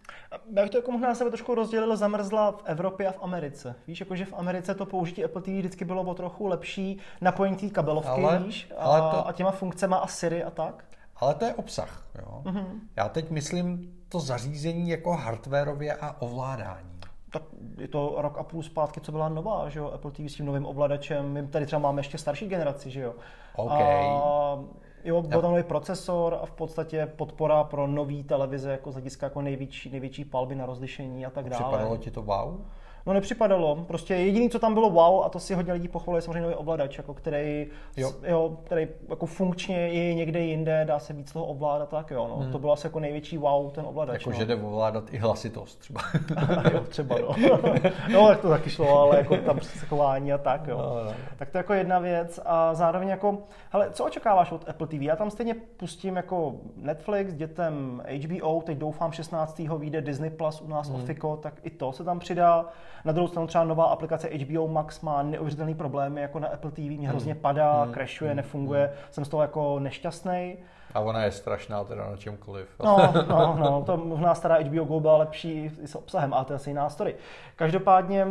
Já 0.56 0.62
bych 0.64 0.70
to 0.70 0.78
jako 0.78 0.92
možná 0.92 1.16
se 1.16 1.26
trošku 1.26 1.56
rozdělil, 1.56 1.98
zamrzla 1.98 2.52
v 2.52 2.62
Evropě 2.66 3.08
a 3.08 3.12
v 3.12 3.20
Americe. 3.22 3.76
Víš, 3.88 4.00
jakože 4.00 4.26
v 4.26 4.34
Americe 4.34 4.76
to 4.76 4.86
použití 4.86 5.26
Apple 5.26 5.42
TV 5.42 5.48
vždycky 5.48 5.86
bylo 5.86 6.04
o 6.04 6.14
trochu 6.14 6.48
lepší 6.48 7.00
napojení 7.22 7.58
té 7.58 7.70
kabelovky, 7.70 8.10
ale, 8.10 8.40
víš, 8.40 8.72
a, 8.78 8.84
ale 8.84 9.12
to, 9.12 9.28
a 9.28 9.34
těma 9.34 9.52
funkcemi 9.52 9.96
a 10.02 10.08
Siri 10.08 10.44
a 10.44 10.52
tak. 10.52 10.86
Ale 11.16 11.36
to 11.36 11.46
je 11.46 11.54
obsah. 11.54 12.08
Jo? 12.22 12.42
Mm-hmm. 12.44 12.66
Já 12.96 13.10
teď 13.10 13.30
myslím 13.30 13.94
to 14.10 14.20
zařízení 14.20 14.90
jako 14.90 15.12
hardwareově 15.12 15.94
a 15.94 16.22
ovládání 16.22 16.96
tak 17.32 17.44
je 17.78 17.88
to 17.88 18.16
rok 18.18 18.38
a 18.38 18.44
půl 18.44 18.64
zpátky, 18.64 19.02
co 19.02 19.12
byla 19.12 19.30
nová, 19.30 19.70
že 19.70 19.80
jo, 19.80 19.92
Apple 19.92 20.12
TV 20.12 20.20
s 20.20 20.36
tím 20.36 20.46
novým 20.46 20.66
ovladačem. 20.66 21.34
My 21.34 21.48
tady 21.48 21.66
třeba 21.66 21.80
máme 21.80 22.00
ještě 22.00 22.18
starší 22.18 22.48
generaci, 22.48 22.90
že 22.92 23.02
jo. 23.02 23.14
Okay. 23.56 24.08
A 24.08 24.60
Jo, 25.06 25.22
byl 25.22 25.42
tam 25.42 25.52
nový 25.52 25.64
procesor 25.64 26.40
a 26.42 26.46
v 26.46 26.52
podstatě 26.52 27.06
podpora 27.16 27.64
pro 27.64 27.88
nový 27.88 28.24
televize 28.24 28.72
jako 28.72 28.92
z 28.92 28.94
hlediska 28.94 29.26
jako 29.26 29.42
největší, 29.42 29.90
největší 29.90 30.26
palby 30.26 30.56
na 30.56 30.66
rozlišení 30.66 31.26
a 31.26 31.30
tak 31.30 31.50
dále. 31.50 31.64
Připadalo 31.64 31.98
ti 31.98 32.12
to 32.12 32.22
wow? 32.22 32.62
No 33.06 33.14
nepřipadalo. 33.14 33.76
Prostě 33.76 34.14
jediný, 34.14 34.50
co 34.50 34.60
tam 34.60 34.74
bylo 34.74 34.90
wow, 34.90 35.24
a 35.26 35.30
to 35.30 35.40
si 35.40 35.54
hodně 35.54 35.74
lidí 35.74 35.88
pochvaluje, 35.88 36.22
samozřejmě 36.22 36.42
nový 36.42 36.56
ovladač, 36.56 36.98
jako 36.98 37.14
který, 37.14 37.68
jo. 37.98 38.12
Jo, 38.24 38.58
který 38.64 38.88
jako 39.10 39.26
funkčně 39.26 39.78
je 39.78 40.14
někde 40.14 40.40
jinde, 40.40 40.86
dá 40.86 41.00
se 41.00 41.14
víc 41.14 41.32
toho 41.32 41.46
ovládat, 41.46 41.90
tak 41.90 42.12
jo. 42.12 42.28
No. 42.30 42.36
Hmm. 42.38 42.52
To 42.52 42.60
bylo 42.60 42.74
asi 42.74 42.88
jako 42.88 43.00
největší 43.00 43.38
wow, 43.38 43.72
ten 43.72 43.86
ovladač. 43.88 44.22
Jako, 44.22 44.30
no. 44.30 44.36
že 44.36 44.46
jde 44.46 44.56
ovládat 44.56 45.14
i 45.14 45.18
hlasitost 45.18 45.80
třeba. 45.80 46.02
jo, 46.74 46.84
třeba 46.90 47.16
no. 47.20 47.36
no, 48.14 48.28
tak 48.28 48.42
to 48.42 48.50
taky 48.50 48.70
šlo, 48.70 49.00
ale 49.00 49.18
jako 49.18 49.38
tam 49.38 49.60
chování 49.88 50.34
a 50.34 50.38
tak, 50.38 50.68
jo. 50.68 50.78
No, 50.78 51.04
no. 51.04 51.14
Tak 51.38 51.50
to 51.50 51.58
je 51.58 51.60
jako 51.60 51.74
jedna 51.74 52.00
věc 52.00 52.40
a 52.46 52.74
zároveň 52.74 53.10
jako, 53.10 53.38
hele, 53.70 53.90
co 53.92 54.06
očekáváš 54.06 54.52
od 54.52 54.70
Apple 54.70 54.88
TV? 54.88 55.02
Já 55.02 55.16
tam 55.16 55.32
stejně 55.32 55.54
pustím 55.54 56.16
jako 56.16 56.56
Netflix, 56.76 57.34
dětem 57.34 58.04
HBO, 58.26 58.62
teď 58.62 58.78
doufám 58.78 59.12
16. 59.12 59.62
vyjde 59.78 60.02
Disney 60.02 60.30
Plus 60.30 60.62
u 60.62 60.68
nás 60.68 60.90
hmm. 60.90 60.96
od 60.96 61.06
Fico, 61.06 61.38
tak 61.38 61.54
i 61.64 61.70
to 61.70 61.92
se 61.92 62.04
tam 62.04 62.20
přidá. 62.20 62.66
Na 63.06 63.12
druhou 63.12 63.28
stranu 63.28 63.48
třeba 63.48 63.64
nová 63.64 63.86
aplikace 63.86 64.30
HBO 64.30 64.68
Max 64.68 65.02
má 65.02 65.24
neuvěřitelný 65.24 65.76
problémy, 65.76 66.22
jako 66.22 66.40
na 66.40 66.48
Apple 66.48 66.72
TV, 66.72 66.80
mě 66.80 67.10
hrozně 67.10 67.34
hmm. 67.34 67.42
padá, 67.42 67.84
hmm. 67.84 67.94
crashuje, 67.94 68.30
hmm. 68.30 68.38
nefunguje, 68.38 68.82
hmm. 68.82 69.08
jsem 69.12 69.26
z 69.26 69.30
toho 69.30 69.42
jako 69.42 69.80
nešťastný. 69.80 70.58
A 70.94 71.00
ona 71.00 71.24
je 71.24 71.32
strašná 71.32 71.84
teda 71.84 72.10
na 72.10 72.18
čemkoliv. 72.18 72.68
No, 72.84 73.14
no, 73.30 73.56
no, 73.60 73.84
to 73.86 73.98
možná 73.98 74.36
stará 74.36 74.56
HBO 74.56 74.86
Go 74.86 75.00
byla 75.00 75.18
lepší 75.18 75.72
i 75.82 75.88
s 75.88 75.96
obsahem, 75.96 76.34
ale 76.34 76.46
to 76.46 76.54
je 76.54 76.56
asi 76.56 76.70
jiná 76.70 76.90
story. 76.90 77.16
Každopádně, 77.56 78.28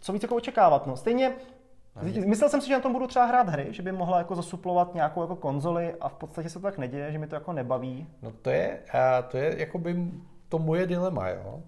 co 0.00 0.12
víc 0.12 0.22
jako 0.22 0.36
očekávat? 0.36 0.86
No, 0.86 0.96
stejně 0.96 1.32
Myslel 2.02 2.50
jsem 2.50 2.60
si, 2.60 2.68
že 2.68 2.74
na 2.74 2.80
tom 2.80 2.92
budu 2.92 3.06
třeba 3.06 3.24
hrát 3.24 3.48
hry, 3.48 3.66
že 3.70 3.82
by 3.82 3.92
mohla 3.92 4.18
jako 4.18 4.34
zasuplovat 4.34 4.94
nějakou 4.94 5.20
jako 5.20 5.36
konzoli 5.36 5.94
a 6.00 6.08
v 6.08 6.14
podstatě 6.14 6.48
se 6.48 6.58
to 6.58 6.62
tak 6.62 6.78
neděje, 6.78 7.12
že 7.12 7.18
mi 7.18 7.26
to 7.26 7.34
jako 7.34 7.52
nebaví. 7.52 8.06
No 8.22 8.32
to 8.42 8.50
je, 8.50 8.78
to 9.28 9.36
je 9.36 9.60
jako 9.60 9.78
by 9.78 9.96
to 10.48 10.58
moje 10.58 10.86
dilema, 10.86 11.28
jo. 11.28 11.62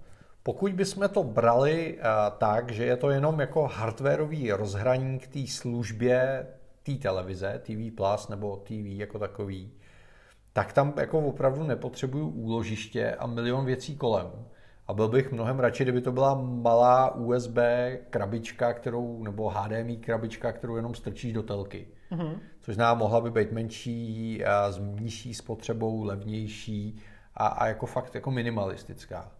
Pokud 0.48 0.72
bychom 0.72 1.08
to 1.08 1.22
brali 1.24 1.98
uh, 1.98 2.02
tak, 2.38 2.72
že 2.72 2.84
je 2.84 2.96
to 2.96 3.10
jenom 3.10 3.40
jako 3.40 3.66
hardwareový 3.66 4.52
rozhraní 4.52 5.18
k 5.18 5.28
té 5.28 5.46
službě 5.46 6.46
té 6.82 6.92
televize, 6.92 7.62
TV 7.62 7.96
Plus 7.96 8.28
nebo 8.28 8.56
TV 8.56 8.70
jako 8.70 9.18
takový, 9.18 9.72
tak 10.52 10.72
tam 10.72 10.94
jako 10.96 11.18
opravdu 11.18 11.62
nepotřebuju 11.62 12.28
úložiště 12.28 13.14
a 13.14 13.26
milion 13.26 13.64
věcí 13.64 13.96
kolem. 13.96 14.30
A 14.86 14.94
byl 14.94 15.08
bych 15.08 15.32
mnohem 15.32 15.60
radši, 15.60 15.82
kdyby 15.82 16.00
to 16.00 16.12
byla 16.12 16.34
malá 16.42 17.14
USB 17.14 17.58
krabička, 18.10 18.72
kterou, 18.72 19.22
nebo 19.22 19.48
HDMI 19.48 19.96
krabička, 19.96 20.52
kterou 20.52 20.76
jenom 20.76 20.94
strčíš 20.94 21.32
do 21.32 21.42
telky. 21.42 21.88
Mm-hmm. 22.12 22.38
Což 22.60 22.76
nám 22.76 22.98
mohla 22.98 23.20
by 23.20 23.30
být 23.30 23.52
menší, 23.52 24.44
a 24.44 24.72
s 24.72 24.78
nižší 24.78 25.34
spotřebou, 25.34 26.04
levnější 26.04 27.02
a, 27.34 27.46
a 27.46 27.66
jako 27.66 27.86
fakt 27.86 28.14
jako 28.14 28.30
minimalistická. 28.30 29.37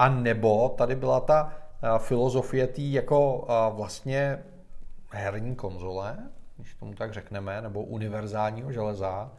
A 0.00 0.08
nebo 0.08 0.68
tady 0.68 0.96
byla 0.96 1.20
ta 1.20 1.52
filozofie 1.98 2.66
té 2.66 2.82
jako 2.82 3.46
vlastně 3.74 4.38
herní 5.10 5.54
konzole, 5.54 6.18
když 6.56 6.74
tomu 6.74 6.94
tak 6.94 7.12
řekneme, 7.12 7.62
nebo 7.62 7.82
univerzálního 7.82 8.72
železa. 8.72 9.32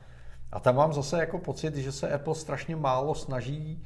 A 0.51 0.60
tam 0.60 0.75
mám 0.75 0.94
zase 0.94 1.20
jako 1.20 1.38
pocit, 1.38 1.75
že 1.75 1.91
se 1.91 2.13
Apple 2.13 2.36
strašně 2.36 2.75
málo 2.75 3.15
snaží 3.15 3.84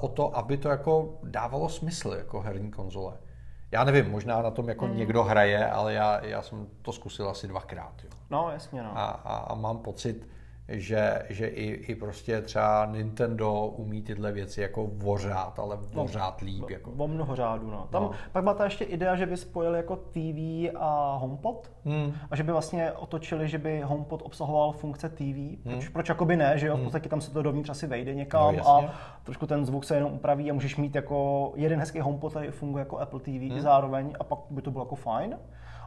o 0.00 0.08
to, 0.08 0.36
aby 0.36 0.56
to 0.56 0.68
jako 0.68 1.18
dávalo 1.22 1.68
smysl 1.68 2.14
jako 2.18 2.40
herní 2.40 2.70
konzole. 2.70 3.12
Já 3.72 3.84
nevím, 3.84 4.10
možná 4.10 4.42
na 4.42 4.50
tom 4.50 4.68
jako 4.68 4.86
mm. 4.86 4.96
někdo 4.96 5.24
hraje, 5.24 5.70
ale 5.70 5.92
já, 5.94 6.24
já 6.26 6.42
jsem 6.42 6.66
to 6.82 6.92
zkusil 6.92 7.28
asi 7.28 7.48
dvakrát. 7.48 7.92
Jo. 8.04 8.10
No, 8.30 8.50
jasně, 8.52 8.82
no. 8.82 8.98
A, 8.98 9.04
a, 9.04 9.36
a 9.36 9.54
mám 9.54 9.78
pocit, 9.78 10.28
že, 10.70 11.22
že 11.28 11.46
i, 11.46 11.66
i 11.66 11.94
prostě 11.94 12.42
třeba 12.42 12.86
Nintendo 12.86 13.66
umí 13.66 14.02
tyhle 14.02 14.32
věci 14.32 14.60
jako 14.60 14.90
vořát, 14.92 15.58
ale 15.58 15.78
no, 15.94 16.02
vořát 16.02 16.42
no, 16.42 16.46
líp. 16.46 16.70
Jako. 16.70 16.92
O 16.96 17.08
mnoho 17.08 17.36
řádů, 17.36 17.70
no. 17.70 17.88
Tam 17.90 18.02
no. 18.02 18.10
pak 18.32 18.42
byla 18.42 18.54
ta 18.54 18.64
ještě 18.64 18.84
idea, 18.84 19.16
že 19.16 19.26
by 19.26 19.36
spojili 19.36 19.76
jako 19.76 19.96
TV 19.96 20.70
a 20.76 21.16
HomePod 21.20 21.72
hmm. 21.84 22.12
a 22.30 22.36
že 22.36 22.42
by 22.42 22.52
vlastně 22.52 22.92
otočili, 22.92 23.48
že 23.48 23.58
by 23.58 23.80
HomePod 23.80 24.22
obsahoval 24.24 24.72
funkce 24.72 25.08
TV. 25.08 25.20
Hmm. 25.22 25.58
Proč, 25.62 25.88
proč 25.88 26.08
jakoby 26.08 26.36
ne, 26.36 26.58
že 26.58 26.66
jo? 26.66 26.72
V 26.72 26.76
hmm. 26.76 26.84
podstatě 26.84 27.08
tam 27.08 27.20
se 27.20 27.30
to 27.30 27.42
dovnitř 27.42 27.70
asi 27.70 27.86
vejde 27.86 28.14
někam 28.14 28.56
no, 28.56 28.68
a 28.68 28.94
trošku 29.24 29.46
ten 29.46 29.66
zvuk 29.66 29.84
se 29.84 29.94
jenom 29.94 30.12
upraví 30.12 30.50
a 30.50 30.54
můžeš 30.54 30.76
mít 30.76 30.94
jako 30.94 31.52
jeden 31.56 31.80
hezký 31.80 32.00
HomePod, 32.00 32.32
který 32.32 32.48
funguje 32.48 32.82
jako 32.82 32.98
Apple 32.98 33.20
TV 33.20 33.26
hmm. 33.26 33.52
i 33.52 33.60
zároveň 33.60 34.12
a 34.20 34.24
pak 34.24 34.38
by 34.50 34.62
to 34.62 34.70
bylo 34.70 34.84
jako 34.84 34.94
fajn. 34.94 35.36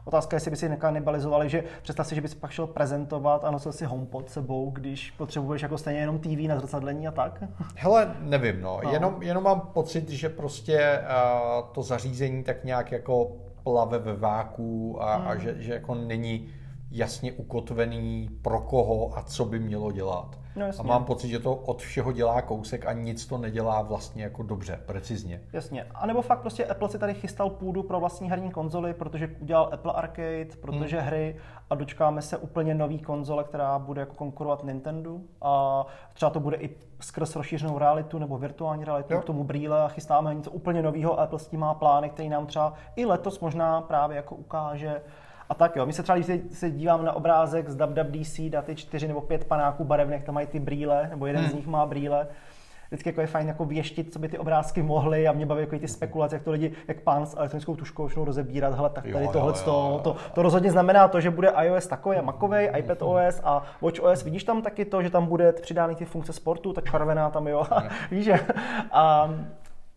Otázka 0.04 0.34
je, 0.34 0.36
jestli 0.36 0.50
by 0.50 0.56
si 0.56 0.68
nekanibalizovali, 0.68 1.48
že 1.48 1.64
představ 1.82 2.06
si, 2.06 2.14
že 2.14 2.20
bys 2.20 2.34
pak 2.34 2.50
šel 2.50 2.66
prezentovat 2.66 3.44
a 3.44 3.50
nosil 3.50 3.72
si 3.72 3.84
HomePod 3.84 4.30
sebou, 4.30 4.70
když 4.70 5.10
potřebuješ 5.10 5.62
jako 5.62 5.78
stejně 5.78 6.00
jenom 6.00 6.18
TV 6.18 6.48
na 6.48 6.58
zrcadlení 6.58 7.08
a 7.08 7.10
tak? 7.10 7.44
Hele, 7.76 8.14
nevím, 8.20 8.60
no. 8.60 8.80
no. 8.84 8.90
Jenom, 8.92 9.22
jenom 9.22 9.44
mám 9.44 9.60
pocit, 9.60 10.08
že 10.08 10.28
prostě 10.28 11.00
uh, 11.00 11.68
to 11.72 11.82
zařízení 11.82 12.44
tak 12.44 12.64
nějak 12.64 12.92
jako 12.92 13.32
plave 13.62 13.98
ve 13.98 14.16
váku 14.16 15.02
a, 15.02 15.16
hmm. 15.16 15.28
a 15.28 15.36
že, 15.36 15.54
že 15.58 15.72
jako 15.72 15.94
není 15.94 16.48
jasně 16.90 17.32
ukotvený 17.32 18.30
pro 18.42 18.60
koho 18.60 19.18
a 19.18 19.22
co 19.22 19.44
by 19.44 19.58
mělo 19.58 19.92
dělat. 19.92 20.38
No, 20.56 20.66
a 20.78 20.82
mám 20.82 21.04
pocit, 21.04 21.28
že 21.28 21.38
to 21.38 21.54
od 21.54 21.82
všeho 21.82 22.12
dělá 22.12 22.42
kousek 22.42 22.86
a 22.86 22.92
nic 22.92 23.26
to 23.26 23.38
nedělá 23.38 23.82
vlastně 23.82 24.22
jako 24.22 24.42
dobře, 24.42 24.80
precizně. 24.86 25.40
Jasně. 25.52 25.86
A 25.94 26.06
nebo 26.06 26.22
fakt 26.22 26.40
prostě 26.40 26.66
Apple 26.66 26.88
si 26.88 26.98
tady 26.98 27.14
chystal 27.14 27.50
půdu 27.50 27.82
pro 27.82 28.00
vlastní 28.00 28.30
herní 28.30 28.50
konzoli, 28.50 28.94
protože 28.94 29.36
udělal 29.40 29.70
Apple 29.72 29.92
Arcade, 29.92 30.56
protože 30.60 30.98
hmm. 30.98 31.06
hry 31.06 31.36
a 31.70 31.74
dočkáme 31.74 32.22
se 32.22 32.36
úplně 32.36 32.74
nový 32.74 32.98
konzole, 32.98 33.44
která 33.44 33.78
bude 33.78 34.00
jako 34.00 34.14
konkurovat 34.14 34.64
Nintendo 34.64 35.18
a 35.42 35.86
třeba 36.14 36.30
to 36.30 36.40
bude 36.40 36.56
i 36.56 36.76
skrz 37.00 37.36
rozšířenou 37.36 37.78
realitu 37.78 38.18
nebo 38.18 38.38
virtuální 38.38 38.84
realitu 38.84 39.14
jo. 39.14 39.20
k 39.20 39.24
tomu 39.24 39.44
brýle 39.44 39.82
a 39.82 39.88
chystáme 39.88 40.34
něco 40.34 40.50
úplně 40.50 40.82
nového. 40.82 41.20
Apple 41.20 41.38
s 41.38 41.46
tím 41.46 41.60
má 41.60 41.74
plány, 41.74 42.10
který 42.10 42.28
nám 42.28 42.46
třeba 42.46 42.74
i 42.96 43.06
letos 43.06 43.40
možná 43.40 43.80
právě 43.80 44.16
jako 44.16 44.34
ukáže 44.34 45.02
a 45.48 45.54
tak 45.54 45.76
jo, 45.76 45.86
my 45.86 45.92
se 45.92 46.02
třeba, 46.02 46.18
když 46.18 46.58
se 46.58 46.70
dívám 46.70 47.04
na 47.04 47.12
obrázek 47.12 47.68
z 47.68 47.76
WWDC, 47.76 48.40
daty 48.48 48.76
čtyři 48.76 49.08
nebo 49.08 49.20
pět 49.20 49.44
panáků 49.44 49.84
barevných, 49.84 50.24
tam 50.24 50.34
mají 50.34 50.46
ty 50.46 50.60
brýle, 50.60 51.06
nebo 51.10 51.26
jeden 51.26 51.42
hmm. 51.42 51.50
z 51.50 51.54
nich 51.54 51.66
má 51.66 51.86
brýle, 51.86 52.26
vždycky 52.88 53.08
jako 53.08 53.20
je 53.20 53.26
fajn 53.26 53.48
jako 53.48 53.64
věštit, 53.64 54.12
co 54.12 54.18
by 54.18 54.28
ty 54.28 54.38
obrázky 54.38 54.82
mohly 54.82 55.28
a 55.28 55.32
mě 55.32 55.46
baví 55.46 55.60
jako 55.60 55.78
ty 55.78 55.88
spekulace, 55.88 56.36
jak 56.36 56.42
to 56.42 56.50
lidi, 56.50 56.72
jak 56.88 57.00
pán 57.00 57.26
s 57.26 57.36
elektronickou 57.36 57.76
tuškou 57.76 58.08
začnou 58.08 58.24
rozebírat, 58.24 58.74
hele, 58.74 58.90
tak 58.90 59.04
tady 59.12 59.28
tohle, 59.28 59.52
to, 59.52 60.00
to, 60.04 60.16
to, 60.34 60.42
rozhodně 60.42 60.70
znamená 60.70 61.08
to, 61.08 61.20
že 61.20 61.30
bude 61.30 61.52
iOS 61.62 61.86
takový 61.86 62.16
a 62.16 62.22
Macový, 62.22 62.66
iPad 62.78 63.02
OS 63.02 63.40
a 63.44 63.62
Watch 63.80 64.00
OS, 64.00 64.22
vidíš 64.22 64.44
tam 64.44 64.62
taky 64.62 64.84
to, 64.84 65.02
že 65.02 65.10
tam 65.10 65.26
bude 65.26 65.52
přidány 65.52 65.94
ty 65.94 66.04
funkce 66.04 66.32
sportu, 66.32 66.72
ta 66.72 66.80
červená 66.80 67.30
tam, 67.30 67.46
jo, 67.46 67.66
víš, 68.10 68.24
že, 68.24 68.40
a, 68.92 69.30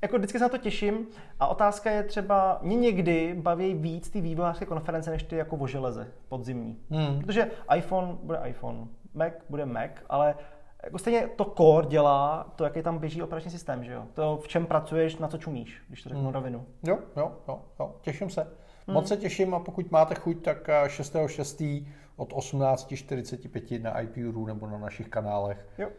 jako 0.01 0.17
vždycky 0.17 0.37
se 0.37 0.43
na 0.43 0.49
to 0.49 0.57
těším 0.57 1.07
a 1.39 1.47
otázka 1.47 1.91
je 1.91 2.03
třeba, 2.03 2.59
mě 2.61 2.75
někdy 2.75 3.35
baví 3.41 3.73
víc 3.73 4.09
ty 4.09 4.21
vývojářské 4.21 4.65
konference, 4.65 5.11
než 5.11 5.23
ty 5.23 5.35
jako 5.35 5.55
o 5.55 5.67
železe 5.67 6.11
podzimní. 6.29 6.79
Hmm. 6.89 7.19
Protože 7.19 7.51
iPhone 7.75 8.17
bude 8.23 8.41
iPhone, 8.45 8.87
Mac 9.13 9.33
bude 9.49 9.65
Mac, 9.65 9.91
ale 10.09 10.35
jako 10.83 10.97
stejně 10.97 11.27
to 11.27 11.45
core 11.45 11.87
dělá 11.87 12.51
to, 12.55 12.63
jaký 12.63 12.81
tam 12.81 12.97
běží 12.97 13.21
operační 13.21 13.51
systém, 13.51 13.83
že 13.83 13.91
jo? 13.91 14.03
To, 14.13 14.39
v 14.43 14.47
čem 14.47 14.65
pracuješ, 14.65 15.17
na 15.17 15.27
co 15.27 15.37
čumíš, 15.37 15.81
když 15.87 16.03
to 16.03 16.09
řeknu 16.09 16.23
hmm. 16.23 16.33
rovinu. 16.33 16.65
Jo, 16.83 16.97
jo, 17.17 17.31
jo, 17.47 17.61
jo, 17.79 17.95
těším 18.01 18.29
se. 18.29 18.41
Hmm. 18.41 18.93
Moc 18.93 19.07
se 19.07 19.17
těším 19.17 19.53
a 19.53 19.59
pokud 19.59 19.91
máte 19.91 20.15
chuť, 20.15 20.43
tak 20.43 20.67
6.6. 20.67 21.85
Eh, 21.87 21.93
od 22.15 22.33
18.45 22.33 23.81
na 23.81 24.01
IPU 24.01 24.45
nebo 24.45 24.67
na 24.67 24.77
našich 24.77 25.09
kanálech. 25.09 25.67
Jo 25.77 25.89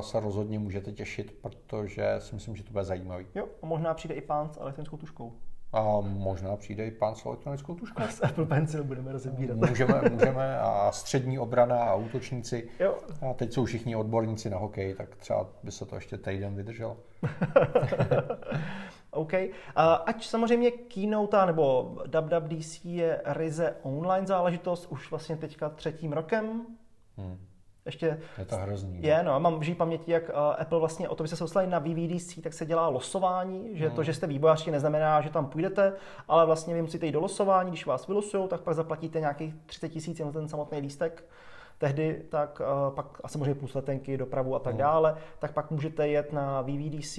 se 0.00 0.20
rozhodně 0.20 0.58
můžete 0.58 0.92
těšit, 0.92 1.38
protože 1.42 2.14
si 2.18 2.34
myslím, 2.34 2.56
že 2.56 2.64
to 2.64 2.72
bude 2.72 2.84
zajímavý. 2.84 3.26
Jo, 3.34 3.48
a 3.62 3.66
možná 3.66 3.94
přijde 3.94 4.14
i 4.14 4.20
pán 4.20 4.48
s 4.48 4.60
elektronickou 4.60 4.96
tuškou. 4.96 5.32
A 5.74 6.00
možná 6.00 6.56
přijde 6.56 6.86
i 6.86 6.90
pán 6.90 7.14
s 7.14 7.26
elektronickou 7.26 7.74
tuškou. 7.74 8.02
S 8.08 8.24
Apple 8.24 8.46
Pencil 8.46 8.84
budeme 8.84 9.12
rozebírat. 9.12 9.56
Můžeme, 9.56 10.02
můžeme 10.12 10.58
a 10.58 10.92
střední 10.92 11.38
obrana 11.38 11.84
a 11.84 11.94
útočníci. 11.94 12.68
Jo. 12.80 12.98
A 13.30 13.34
teď 13.34 13.52
jsou 13.52 13.64
všichni 13.64 13.96
odborníci 13.96 14.50
na 14.50 14.58
hokej, 14.58 14.94
tak 14.94 15.16
třeba 15.16 15.46
by 15.62 15.72
se 15.72 15.86
to 15.86 15.94
ještě 15.94 16.18
týden 16.18 16.54
vydrželo. 16.54 16.96
OK. 19.10 19.32
Ať 20.06 20.26
samozřejmě 20.26 20.70
Keynote 20.70 21.46
nebo 21.46 21.96
WWDC 22.06 22.84
je 22.84 23.22
ryze 23.24 23.76
online 23.82 24.26
záležitost 24.26 24.86
už 24.86 25.10
vlastně 25.10 25.36
teďka 25.36 25.68
třetím 25.68 26.12
rokem. 26.12 26.66
Hmm. 27.16 27.38
Ještě 27.86 28.20
je 28.38 28.44
to 28.44 28.56
hrozný. 28.56 28.98
Je, 29.02 29.22
no, 29.22 29.40
mám 29.40 29.60
v 29.60 29.74
paměti, 29.74 30.10
jak 30.10 30.28
uh, 30.28 30.34
Apple 30.58 30.78
vlastně 30.78 31.08
o 31.08 31.14
to, 31.14 31.22
by 31.22 31.28
se 31.28 31.44
dostali 31.44 31.66
na 31.66 31.78
VVDC, 31.78 32.40
tak 32.42 32.52
se 32.52 32.66
dělá 32.66 32.88
losování, 32.88 33.70
že 33.78 33.86
hmm. 33.86 33.96
to, 33.96 34.02
že 34.02 34.14
jste 34.14 34.26
vývojáři, 34.26 34.70
neznamená, 34.70 35.20
že 35.20 35.30
tam 35.30 35.46
půjdete, 35.46 35.92
ale 36.28 36.46
vlastně 36.46 36.74
vy 36.74 36.82
musíte 36.82 37.06
jít 37.06 37.12
do 37.12 37.20
losování, 37.20 37.70
když 37.70 37.86
vás 37.86 38.06
vylosují, 38.06 38.48
tak 38.48 38.60
pak 38.60 38.74
zaplatíte 38.74 39.20
nějakých 39.20 39.54
30 39.66 39.88
tisíc 39.88 40.18
jenom 40.18 40.32
ten 40.32 40.48
samotný 40.48 40.78
lístek 40.78 41.24
tehdy, 41.78 42.22
tak 42.28 42.60
uh, 42.60 42.94
pak 42.94 43.06
a 43.24 43.28
samozřejmě 43.28 43.54
plus 43.54 43.74
letenky, 43.74 44.16
dopravu 44.16 44.54
a 44.54 44.58
tak 44.58 44.72
hmm. 44.72 44.78
dále, 44.78 45.16
tak 45.38 45.52
pak 45.52 45.70
můžete 45.70 46.08
jet 46.08 46.32
na 46.32 46.62
VVDC 46.62 47.18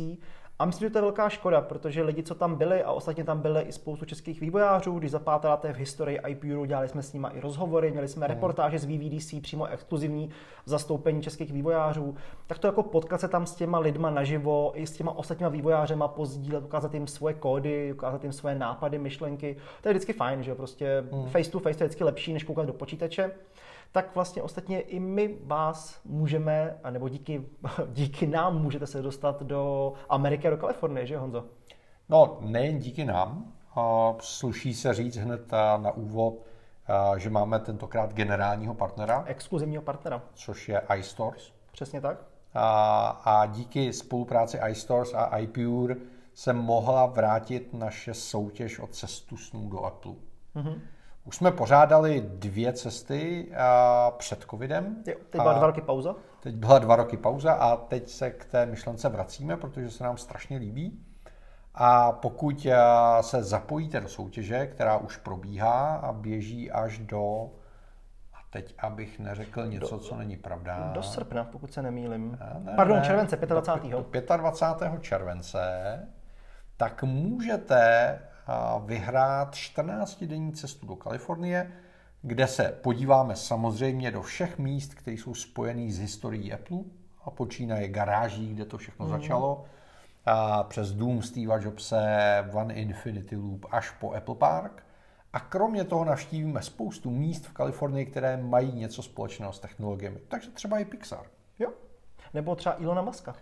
a 0.59 0.65
myslím, 0.65 0.87
že 0.87 0.91
to 0.91 0.97
je 0.97 1.01
velká 1.01 1.29
škoda, 1.29 1.61
protože 1.61 2.03
lidi, 2.03 2.23
co 2.23 2.35
tam 2.35 2.55
byli, 2.55 2.83
a 2.83 2.91
ostatně 2.91 3.23
tam 3.23 3.39
byly 3.39 3.61
i 3.61 3.71
spoustu 3.71 4.05
českých 4.05 4.41
vývojářů, 4.41 4.99
když 4.99 5.11
zapátráte 5.11 5.73
v 5.73 5.75
historii 5.75 6.19
IPU, 6.27 6.65
dělali 6.65 6.87
jsme 6.87 7.03
s 7.03 7.13
nimi 7.13 7.27
i 7.33 7.39
rozhovory, 7.39 7.91
měli 7.91 8.07
jsme 8.07 8.25
hmm. 8.25 8.35
reportáže 8.35 8.79
z 8.79 8.85
VVDC, 8.85 9.41
přímo 9.41 9.65
exkluzivní 9.65 10.29
zastoupení 10.65 11.21
českých 11.21 11.51
vývojářů, 11.51 12.15
tak 12.47 12.59
to 12.59 12.67
jako 12.67 12.83
potkat 12.83 13.21
se 13.21 13.27
tam 13.27 13.45
s 13.45 13.55
těma 13.55 13.79
lidma 13.79 14.09
naživo, 14.09 14.71
i 14.75 14.87
s 14.87 14.91
těma 14.91 15.17
ostatníma 15.17 15.49
vývojářema 15.49 16.07
pozdílet, 16.07 16.63
ukázat 16.63 16.93
jim 16.93 17.07
svoje 17.07 17.33
kódy, 17.33 17.93
ukázat 17.93 18.23
jim 18.23 18.33
svoje 18.33 18.55
nápady, 18.55 18.99
myšlenky. 18.99 19.57
To 19.81 19.89
je 19.89 19.93
vždycky 19.93 20.13
fajn, 20.13 20.43
že 20.43 20.55
prostě 20.55 21.03
hmm. 21.11 21.29
face 21.29 21.51
to 21.51 21.59
face 21.59 21.77
to 21.77 21.83
je 21.83 21.87
vždycky 21.87 22.03
lepší, 22.03 22.33
než 22.33 22.43
koukat 22.43 22.65
do 22.65 22.73
počítače 22.73 23.31
tak 23.95 24.15
vlastně 24.15 24.41
ostatně 24.41 24.79
i 24.79 24.99
my 24.99 25.37
vás 25.43 25.99
můžeme, 26.05 26.77
nebo 26.89 27.09
díky, 27.09 27.45
díky 27.87 28.27
nám 28.27 28.61
můžete 28.61 28.87
se 28.87 29.01
dostat 29.01 29.43
do 29.43 29.93
Ameriky 30.09 30.47
a 30.47 30.49
do 30.49 30.57
Kalifornie, 30.57 31.05
že 31.05 31.17
Honzo? 31.17 31.45
No, 32.09 32.37
nejen 32.41 32.79
díky 32.79 33.05
nám. 33.05 33.53
Sluší 34.19 34.73
se 34.73 34.93
říct 34.93 35.15
hned 35.17 35.51
na 35.77 35.91
úvod, 35.91 36.45
že 37.17 37.29
máme 37.29 37.59
tentokrát 37.59 38.13
generálního 38.13 38.73
partnera. 38.73 39.23
Exkluzivního 39.27 39.81
partnera. 39.81 40.21
Což 40.33 40.69
je 40.69 40.81
iStores. 40.97 41.53
Přesně 41.71 42.01
tak. 42.01 42.17
A, 42.53 43.07
a 43.25 43.45
díky 43.45 43.93
spolupráci 43.93 44.59
iStores 44.69 45.13
a 45.13 45.37
iPure 45.37 45.95
se 46.33 46.53
mohla 46.53 47.05
vrátit 47.05 47.73
naše 47.73 48.13
soutěž 48.13 48.79
o 48.79 48.87
cestu 48.87 49.37
snů 49.37 49.69
do 49.69 49.85
Apple. 49.85 50.13
Mm-hmm. 50.55 50.79
Už 51.25 51.35
jsme 51.35 51.51
pořádali 51.51 52.21
dvě 52.27 52.73
cesty 52.73 53.51
a 53.57 54.11
před 54.17 54.45
covidem. 54.49 55.03
Jo, 55.07 55.15
teď 55.29 55.41
byla 55.41 55.53
dva 55.53 55.67
roky 55.67 55.81
pauza. 55.81 56.15
Teď 56.39 56.55
byla 56.55 56.79
dva 56.79 56.95
roky 56.95 57.17
pauza 57.17 57.53
a 57.53 57.75
teď 57.75 58.09
se 58.09 58.31
k 58.31 58.45
té 58.45 58.65
myšlence 58.65 59.09
vracíme, 59.09 59.57
protože 59.57 59.89
se 59.89 60.03
nám 60.03 60.17
strašně 60.17 60.57
líbí. 60.57 60.99
A 61.73 62.11
pokud 62.11 62.67
se 63.21 63.43
zapojíte 63.43 64.01
do 64.01 64.07
soutěže, 64.07 64.67
která 64.67 64.97
už 64.97 65.17
probíhá 65.17 65.95
a 65.95 66.13
běží 66.13 66.71
až 66.71 66.99
do 66.99 67.49
a 68.33 68.37
teď, 68.49 68.75
abych 68.79 69.19
neřekl 69.19 69.65
něco, 69.65 69.95
do, 69.95 70.01
co 70.01 70.15
není 70.15 70.37
pravda. 70.37 70.91
Do 70.93 71.03
srpna, 71.03 71.43
pokud 71.43 71.73
se 71.73 71.81
nemýlim. 71.81 72.39
Ne, 72.59 72.73
Pardon, 72.75 72.97
ne, 72.97 73.05
července, 73.05 73.35
25. 73.35 73.91
Do, 73.91 74.05
do 74.11 74.37
25. 74.37 75.01
července, 75.01 75.59
tak 76.77 77.03
můžete 77.03 78.19
vyhrát 78.85 79.53
14-denní 79.53 80.53
cestu 80.53 80.85
do 80.85 80.95
Kalifornie, 80.95 81.71
kde 82.21 82.47
se 82.47 82.63
podíváme 82.81 83.35
samozřejmě 83.35 84.11
do 84.11 84.21
všech 84.21 84.57
míst, 84.57 84.93
které 84.93 85.17
jsou 85.17 85.33
spojené 85.33 85.91
s 85.91 85.99
historií 85.99 86.53
Apple 86.53 86.77
a 87.23 87.31
počínaje 87.31 87.87
garáží, 87.87 88.53
kde 88.53 88.65
to 88.65 88.77
všechno 88.77 89.05
mm. 89.05 89.11
začalo, 89.11 89.65
a 90.25 90.63
přes 90.63 90.91
dům 90.91 91.21
Steve 91.21 91.63
Jobse, 91.63 92.49
One 92.53 92.73
Infinity 92.73 93.35
Loop 93.35 93.65
až 93.71 93.91
po 93.91 94.11
Apple 94.13 94.35
Park. 94.35 94.85
A 95.33 95.39
kromě 95.39 95.83
toho 95.83 96.05
navštívíme 96.05 96.61
spoustu 96.61 97.11
míst 97.11 97.45
v 97.45 97.53
Kalifornii, 97.53 98.05
které 98.05 98.37
mají 98.37 98.71
něco 98.71 99.03
společného 99.03 99.53
s 99.53 99.59
technologiemi. 99.59 100.19
Takže 100.27 100.51
třeba 100.51 100.79
i 100.79 100.85
Pixar. 100.85 101.25
Jo. 101.59 101.73
Nebo 102.33 102.55
třeba 102.55 102.81
Ilona 102.81 103.01
Maska. 103.01 103.35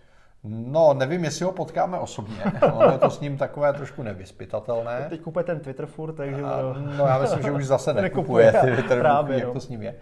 No, 0.46 0.94
nevím, 0.94 1.24
jestli 1.24 1.44
ho 1.44 1.52
potkáme 1.52 1.98
osobně. 1.98 2.44
Ono 2.72 2.92
je 2.92 2.98
to 2.98 3.10
s 3.10 3.20
ním 3.20 3.36
takové 3.36 3.72
trošku 3.72 4.02
nevyspytatelné. 4.02 5.06
Teď 5.08 5.20
kupuje 5.20 5.44
ten 5.44 5.60
Twitter 5.60 5.86
furt, 5.86 6.12
takže... 6.12 6.42
A, 6.42 6.74
no, 6.96 7.06
já 7.06 7.18
myslím, 7.18 7.42
že 7.42 7.50
už 7.50 7.66
zase 7.66 7.94
nekupuje 8.02 8.52
Twitter, 8.52 9.00
Právě, 9.00 9.38
jak 9.38 9.46
no. 9.46 9.52
to 9.52 9.60
s 9.60 9.68
ním 9.68 9.82
je. 9.82 9.94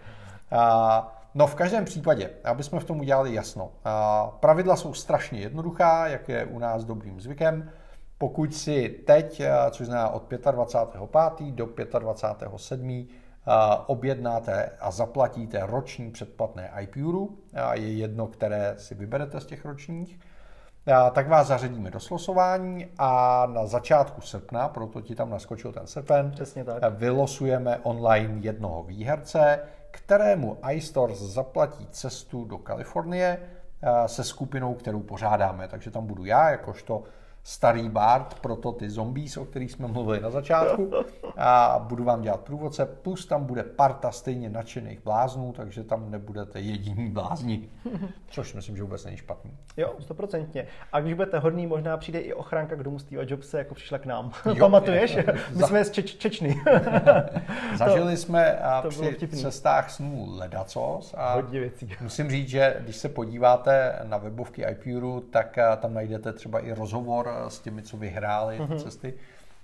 A, 0.51 1.21
no, 1.35 1.47
v 1.47 1.55
každém 1.55 1.85
případě, 1.85 2.29
aby 2.43 2.63
jsme 2.63 2.79
v 2.79 2.83
tom 2.83 2.99
udělali 2.99 3.33
jasno. 3.33 3.71
A, 3.85 4.27
pravidla 4.39 4.75
jsou 4.75 4.93
strašně 4.93 5.39
jednoduchá, 5.39 6.07
jak 6.07 6.29
je 6.29 6.45
u 6.45 6.59
nás 6.59 6.85
dobrým 6.85 7.21
zvykem. 7.21 7.69
Pokud 8.17 8.55
si 8.55 8.89
teď, 8.89 9.41
což 9.71 9.85
znamená 9.85 10.09
od 10.09 10.31
25.5. 10.31 11.51
do 11.53 11.65
25.7., 11.65 13.07
objednáte 13.87 14.69
a 14.79 14.91
zaplatíte 14.91 15.65
roční 15.65 16.11
předplatné 16.11 16.71
iPuru, 16.81 17.37
je 17.73 17.93
jedno, 17.93 18.27
které 18.27 18.75
si 18.77 18.95
vyberete 18.95 19.39
z 19.39 19.45
těch 19.45 19.65
ročních, 19.65 20.19
tak 21.11 21.27
vás 21.27 21.47
zařadíme 21.47 21.91
do 21.91 21.99
slosování 21.99 22.87
a 22.97 23.45
na 23.45 23.65
začátku 23.65 24.21
srpna, 24.21 24.67
proto 24.69 25.01
ti 25.01 25.15
tam 25.15 25.29
naskočil 25.29 25.71
ten 25.71 25.87
srpen, 25.87 26.31
Přesně 26.31 26.63
tak. 26.63 26.93
vylosujeme 26.93 27.79
online 27.83 28.39
jednoho 28.39 28.83
výherce, 28.83 29.59
kterému 29.91 30.57
iStores 30.71 31.19
zaplatí 31.19 31.87
cestu 31.91 32.45
do 32.45 32.57
Kalifornie 32.57 33.39
se 34.05 34.23
skupinou, 34.23 34.73
kterou 34.73 34.99
pořádáme. 34.99 35.67
Takže 35.67 35.91
tam 35.91 36.07
budu 36.07 36.25
já, 36.25 36.49
jakožto 36.49 37.03
starý 37.43 37.89
Bart, 37.89 38.39
proto 38.41 38.71
ty 38.71 38.89
zombies, 38.89 39.37
o 39.37 39.45
kterých 39.45 39.71
jsme 39.71 39.87
mluvili 39.87 40.19
na 40.19 40.29
začátku. 40.29 40.91
A 41.37 41.85
budu 41.87 42.03
vám 42.03 42.21
dělat 42.21 42.39
průvodce, 42.41 42.85
plus 42.85 43.25
tam 43.25 43.45
bude 43.45 43.63
parta 43.63 44.11
stejně 44.11 44.49
nadšených 44.49 45.03
bláznů, 45.03 45.53
takže 45.57 45.83
tam 45.83 46.11
nebudete 46.11 46.59
jediní 46.59 47.09
blázni. 47.09 47.69
Což 48.27 48.53
myslím, 48.53 48.77
že 48.77 48.83
vůbec 48.83 49.05
není 49.05 49.17
špatný. 49.17 49.51
Jo, 49.77 49.93
stoprocentně. 49.99 50.67
A 50.93 50.99
když 51.01 51.13
budete 51.13 51.39
hodný, 51.39 51.67
možná 51.67 51.97
přijde 51.97 52.19
i 52.19 52.33
ochranka 52.33 52.75
k 52.75 52.83
domu 52.83 52.99
Steve 52.99 53.25
Jobse, 53.27 53.57
jako 53.57 53.75
přišla 53.75 53.97
k 53.97 54.05
nám. 54.05 54.31
Jo, 54.45 54.55
Pamatuješ? 54.59 55.15
Je, 55.15 55.25
My 55.49 55.59
za... 55.59 55.67
jsme 55.67 55.85
z 55.85 55.91
Čeč- 55.91 56.17
Čečny. 56.17 56.61
Zažili 57.77 58.11
to, 58.11 58.17
jsme 58.21 58.59
to 58.81 58.89
při 58.89 59.27
cestách 59.27 59.89
snů 59.91 60.27
ledacos. 60.37 61.15
A 61.17 61.33
Hodně 61.33 61.59
věcí. 61.59 61.89
Musím 62.01 62.29
říct, 62.29 62.49
že 62.49 62.75
když 62.79 62.95
se 62.95 63.09
podíváte 63.09 63.99
na 64.03 64.17
webovky 64.17 64.65
iPuru, 64.71 65.19
tak 65.21 65.57
tam 65.79 65.93
najdete 65.93 66.33
třeba 66.33 66.59
i 66.59 66.73
rozhovor 66.73 67.32
s 67.47 67.59
těmi, 67.59 67.81
co 67.81 67.97
vyhráli 67.97 68.59
mm-hmm. 68.59 68.67
ty 68.67 68.73
mhm. 68.73 68.83
cesty, 68.83 69.13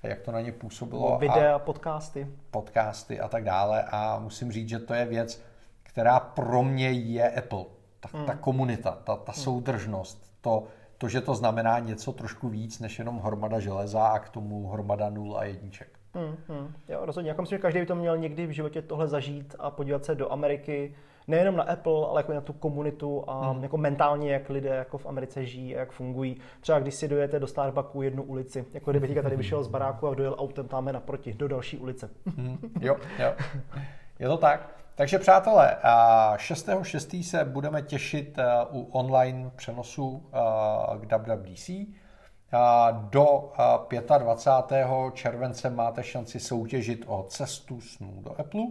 jak 0.03 0.19
to 0.19 0.31
na 0.31 0.41
ně 0.41 0.51
působilo. 0.51 1.17
Videa, 1.17 1.55
a 1.55 1.59
podcasty. 1.59 2.27
Podcasty 2.51 3.19
a 3.19 3.27
tak 3.27 3.43
dále. 3.43 3.83
A 3.91 4.19
musím 4.19 4.51
říct, 4.51 4.69
že 4.69 4.79
to 4.79 4.93
je 4.93 5.05
věc, 5.05 5.41
která 5.83 6.19
pro 6.19 6.63
mě 6.63 6.91
je 6.91 7.31
Apple. 7.31 7.65
Ta, 7.99 8.17
mm. 8.17 8.25
ta 8.25 8.35
komunita, 8.35 8.91
ta, 9.03 9.15
ta 9.15 9.31
mm. 9.31 9.43
soudržnost, 9.43 10.31
to, 10.41 10.63
to, 10.99 11.07
že 11.07 11.21
to 11.21 11.35
znamená 11.35 11.79
něco 11.79 12.11
trošku 12.11 12.49
víc 12.49 12.79
než 12.79 12.99
jenom 12.99 13.19
hromada 13.19 13.59
železa 13.59 14.07
a 14.07 14.19
k 14.19 14.29
tomu 14.29 14.67
hromada 14.67 15.09
nul 15.09 15.37
a 15.37 15.43
jedniček. 15.43 15.99
Mm, 16.13 16.55
mm. 16.55 16.73
Jo, 16.89 16.99
rozhodně. 17.01 17.31
Já 17.31 17.41
myslím, 17.41 17.57
že 17.57 17.61
každý 17.61 17.79
by 17.79 17.85
to 17.85 17.95
měl 17.95 18.17
někdy 18.17 18.47
v 18.47 18.51
životě 18.51 18.81
tohle 18.81 19.07
zažít 19.07 19.55
a 19.59 19.71
podívat 19.71 20.05
se 20.05 20.15
do 20.15 20.31
Ameriky, 20.31 20.95
nejenom 21.27 21.55
na 21.55 21.63
Apple, 21.63 22.07
ale 22.09 22.19
jako 22.19 22.33
na 22.33 22.41
tu 22.41 22.53
komunitu 22.53 23.23
a 23.27 23.51
hmm. 23.51 23.63
jako 23.63 23.77
mentálně, 23.77 24.33
jak 24.33 24.49
lidé 24.49 24.69
jako 24.69 24.97
v 24.97 25.05
Americe 25.05 25.45
žijí 25.45 25.75
a 25.75 25.79
jak 25.79 25.91
fungují. 25.91 26.37
Třeba 26.59 26.79
když 26.79 26.95
si 26.95 27.07
dojete 27.07 27.39
do 27.39 27.47
Starbucku 27.47 28.01
jednu 28.01 28.23
ulici, 28.23 28.65
jako 28.73 28.91
kdyby 28.91 29.07
teďka 29.07 29.21
tady 29.21 29.35
vyšel 29.35 29.63
z 29.63 29.67
baráku 29.67 30.07
a 30.07 30.13
dojel 30.13 30.35
autem 30.39 30.67
tamhle 30.67 30.93
naproti, 30.93 31.33
do 31.33 31.47
další 31.47 31.77
ulice. 31.77 32.09
Hmm. 32.37 32.57
Jo, 32.81 32.95
jo. 33.19 33.33
Je 34.19 34.27
to 34.27 34.37
tak. 34.37 34.75
Takže 34.99 35.19
přátelé, 35.19 35.77
6.6. 36.35 37.23
se 37.23 37.45
budeme 37.45 37.81
těšit 37.81 38.37
u 38.71 38.83
online 38.91 39.51
přenosu 39.55 40.29
k 40.99 41.17
WWDC. 41.17 41.69
Do 42.91 43.51
25. 44.17 44.87
července 45.13 45.69
máte 45.69 46.03
šanci 46.03 46.39
soutěžit 46.39 47.03
o 47.07 47.25
cestu 47.29 47.81
snů 47.81 48.21
do 48.21 48.39
Apple. 48.39 48.65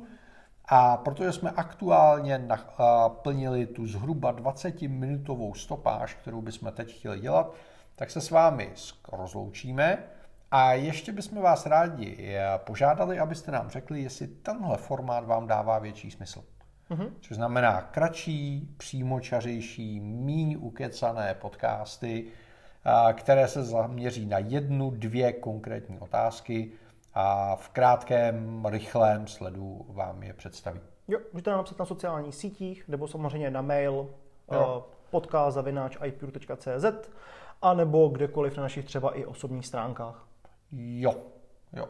A 0.65 0.97
protože 0.97 1.33
jsme 1.33 1.51
aktuálně 1.51 2.39
naplnili 2.39 3.67
tu 3.67 3.87
zhruba 3.87 4.33
20-minutovou 4.33 5.55
stopáž, 5.55 6.15
kterou 6.15 6.41
bychom 6.41 6.73
teď 6.73 6.99
chtěli 6.99 7.21
dělat, 7.21 7.55
tak 7.97 8.11
se 8.11 8.21
s 8.21 8.31
vámi 8.31 8.73
rozloučíme 9.13 10.05
a 10.51 10.73
ještě 10.73 11.13
bychom 11.13 11.43
vás 11.43 11.67
rádi 11.67 12.37
požádali, 12.57 13.19
abyste 13.19 13.51
nám 13.51 13.71
řekli, 13.71 14.03
jestli 14.03 14.27
tenhle 14.27 14.77
formát 14.77 15.25
vám 15.25 15.47
dává 15.47 15.79
větší 15.79 16.11
smysl. 16.11 16.45
Mm-hmm. 16.91 17.11
Což 17.21 17.37
znamená 17.37 17.81
kratší, 17.81 18.75
přímočařejší, 18.77 20.01
míň 20.01 20.57
ukecané 20.61 21.35
podcasty, 21.35 22.27
které 23.13 23.49
se 23.49 23.65
zaměří 23.65 24.27
na 24.27 24.39
jednu, 24.39 24.91
dvě 24.91 25.33
konkrétní 25.33 25.99
otázky 25.99 26.73
a 27.15 27.57
v 27.57 27.69
krátkém, 27.69 28.67
rychlém 28.67 29.27
sledu 29.27 29.87
vám 29.89 30.23
je 30.23 30.33
představí. 30.33 30.81
Jo, 31.09 31.19
můžete 31.33 31.51
nám 31.51 31.59
napsat 31.59 31.79
na 31.79 31.85
sociálních 31.85 32.35
sítích, 32.35 32.89
nebo 32.89 33.09
samozřejmě 33.09 33.51
na 33.51 33.63
mail 33.63 34.11
jo. 34.53 34.87
podcast.ipure.cz 35.11 37.11
a 37.63 37.75
nebo 37.75 38.09
kdekoliv 38.09 38.57
na 38.57 38.63
našich 38.63 38.85
třeba 38.85 39.17
i 39.17 39.25
osobních 39.25 39.67
stránkách. 39.67 40.28
Jo, 40.73 41.15
jo. 41.73 41.89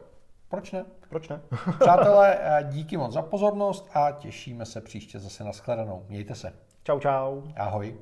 Proč 0.49 0.71
ne? 0.71 0.85
Proč 1.09 1.29
ne? 1.29 1.41
Přátelé, 1.79 2.39
díky 2.71 2.97
moc 2.97 3.13
za 3.13 3.21
pozornost 3.21 3.89
a 3.93 4.11
těšíme 4.11 4.65
se 4.65 4.81
příště 4.81 5.19
zase 5.19 5.43
na 5.43 5.51
shledanou. 5.51 6.05
Mějte 6.09 6.35
se. 6.35 6.53
Čau, 6.83 6.99
čau. 6.99 7.41
Ahoj. 7.57 7.97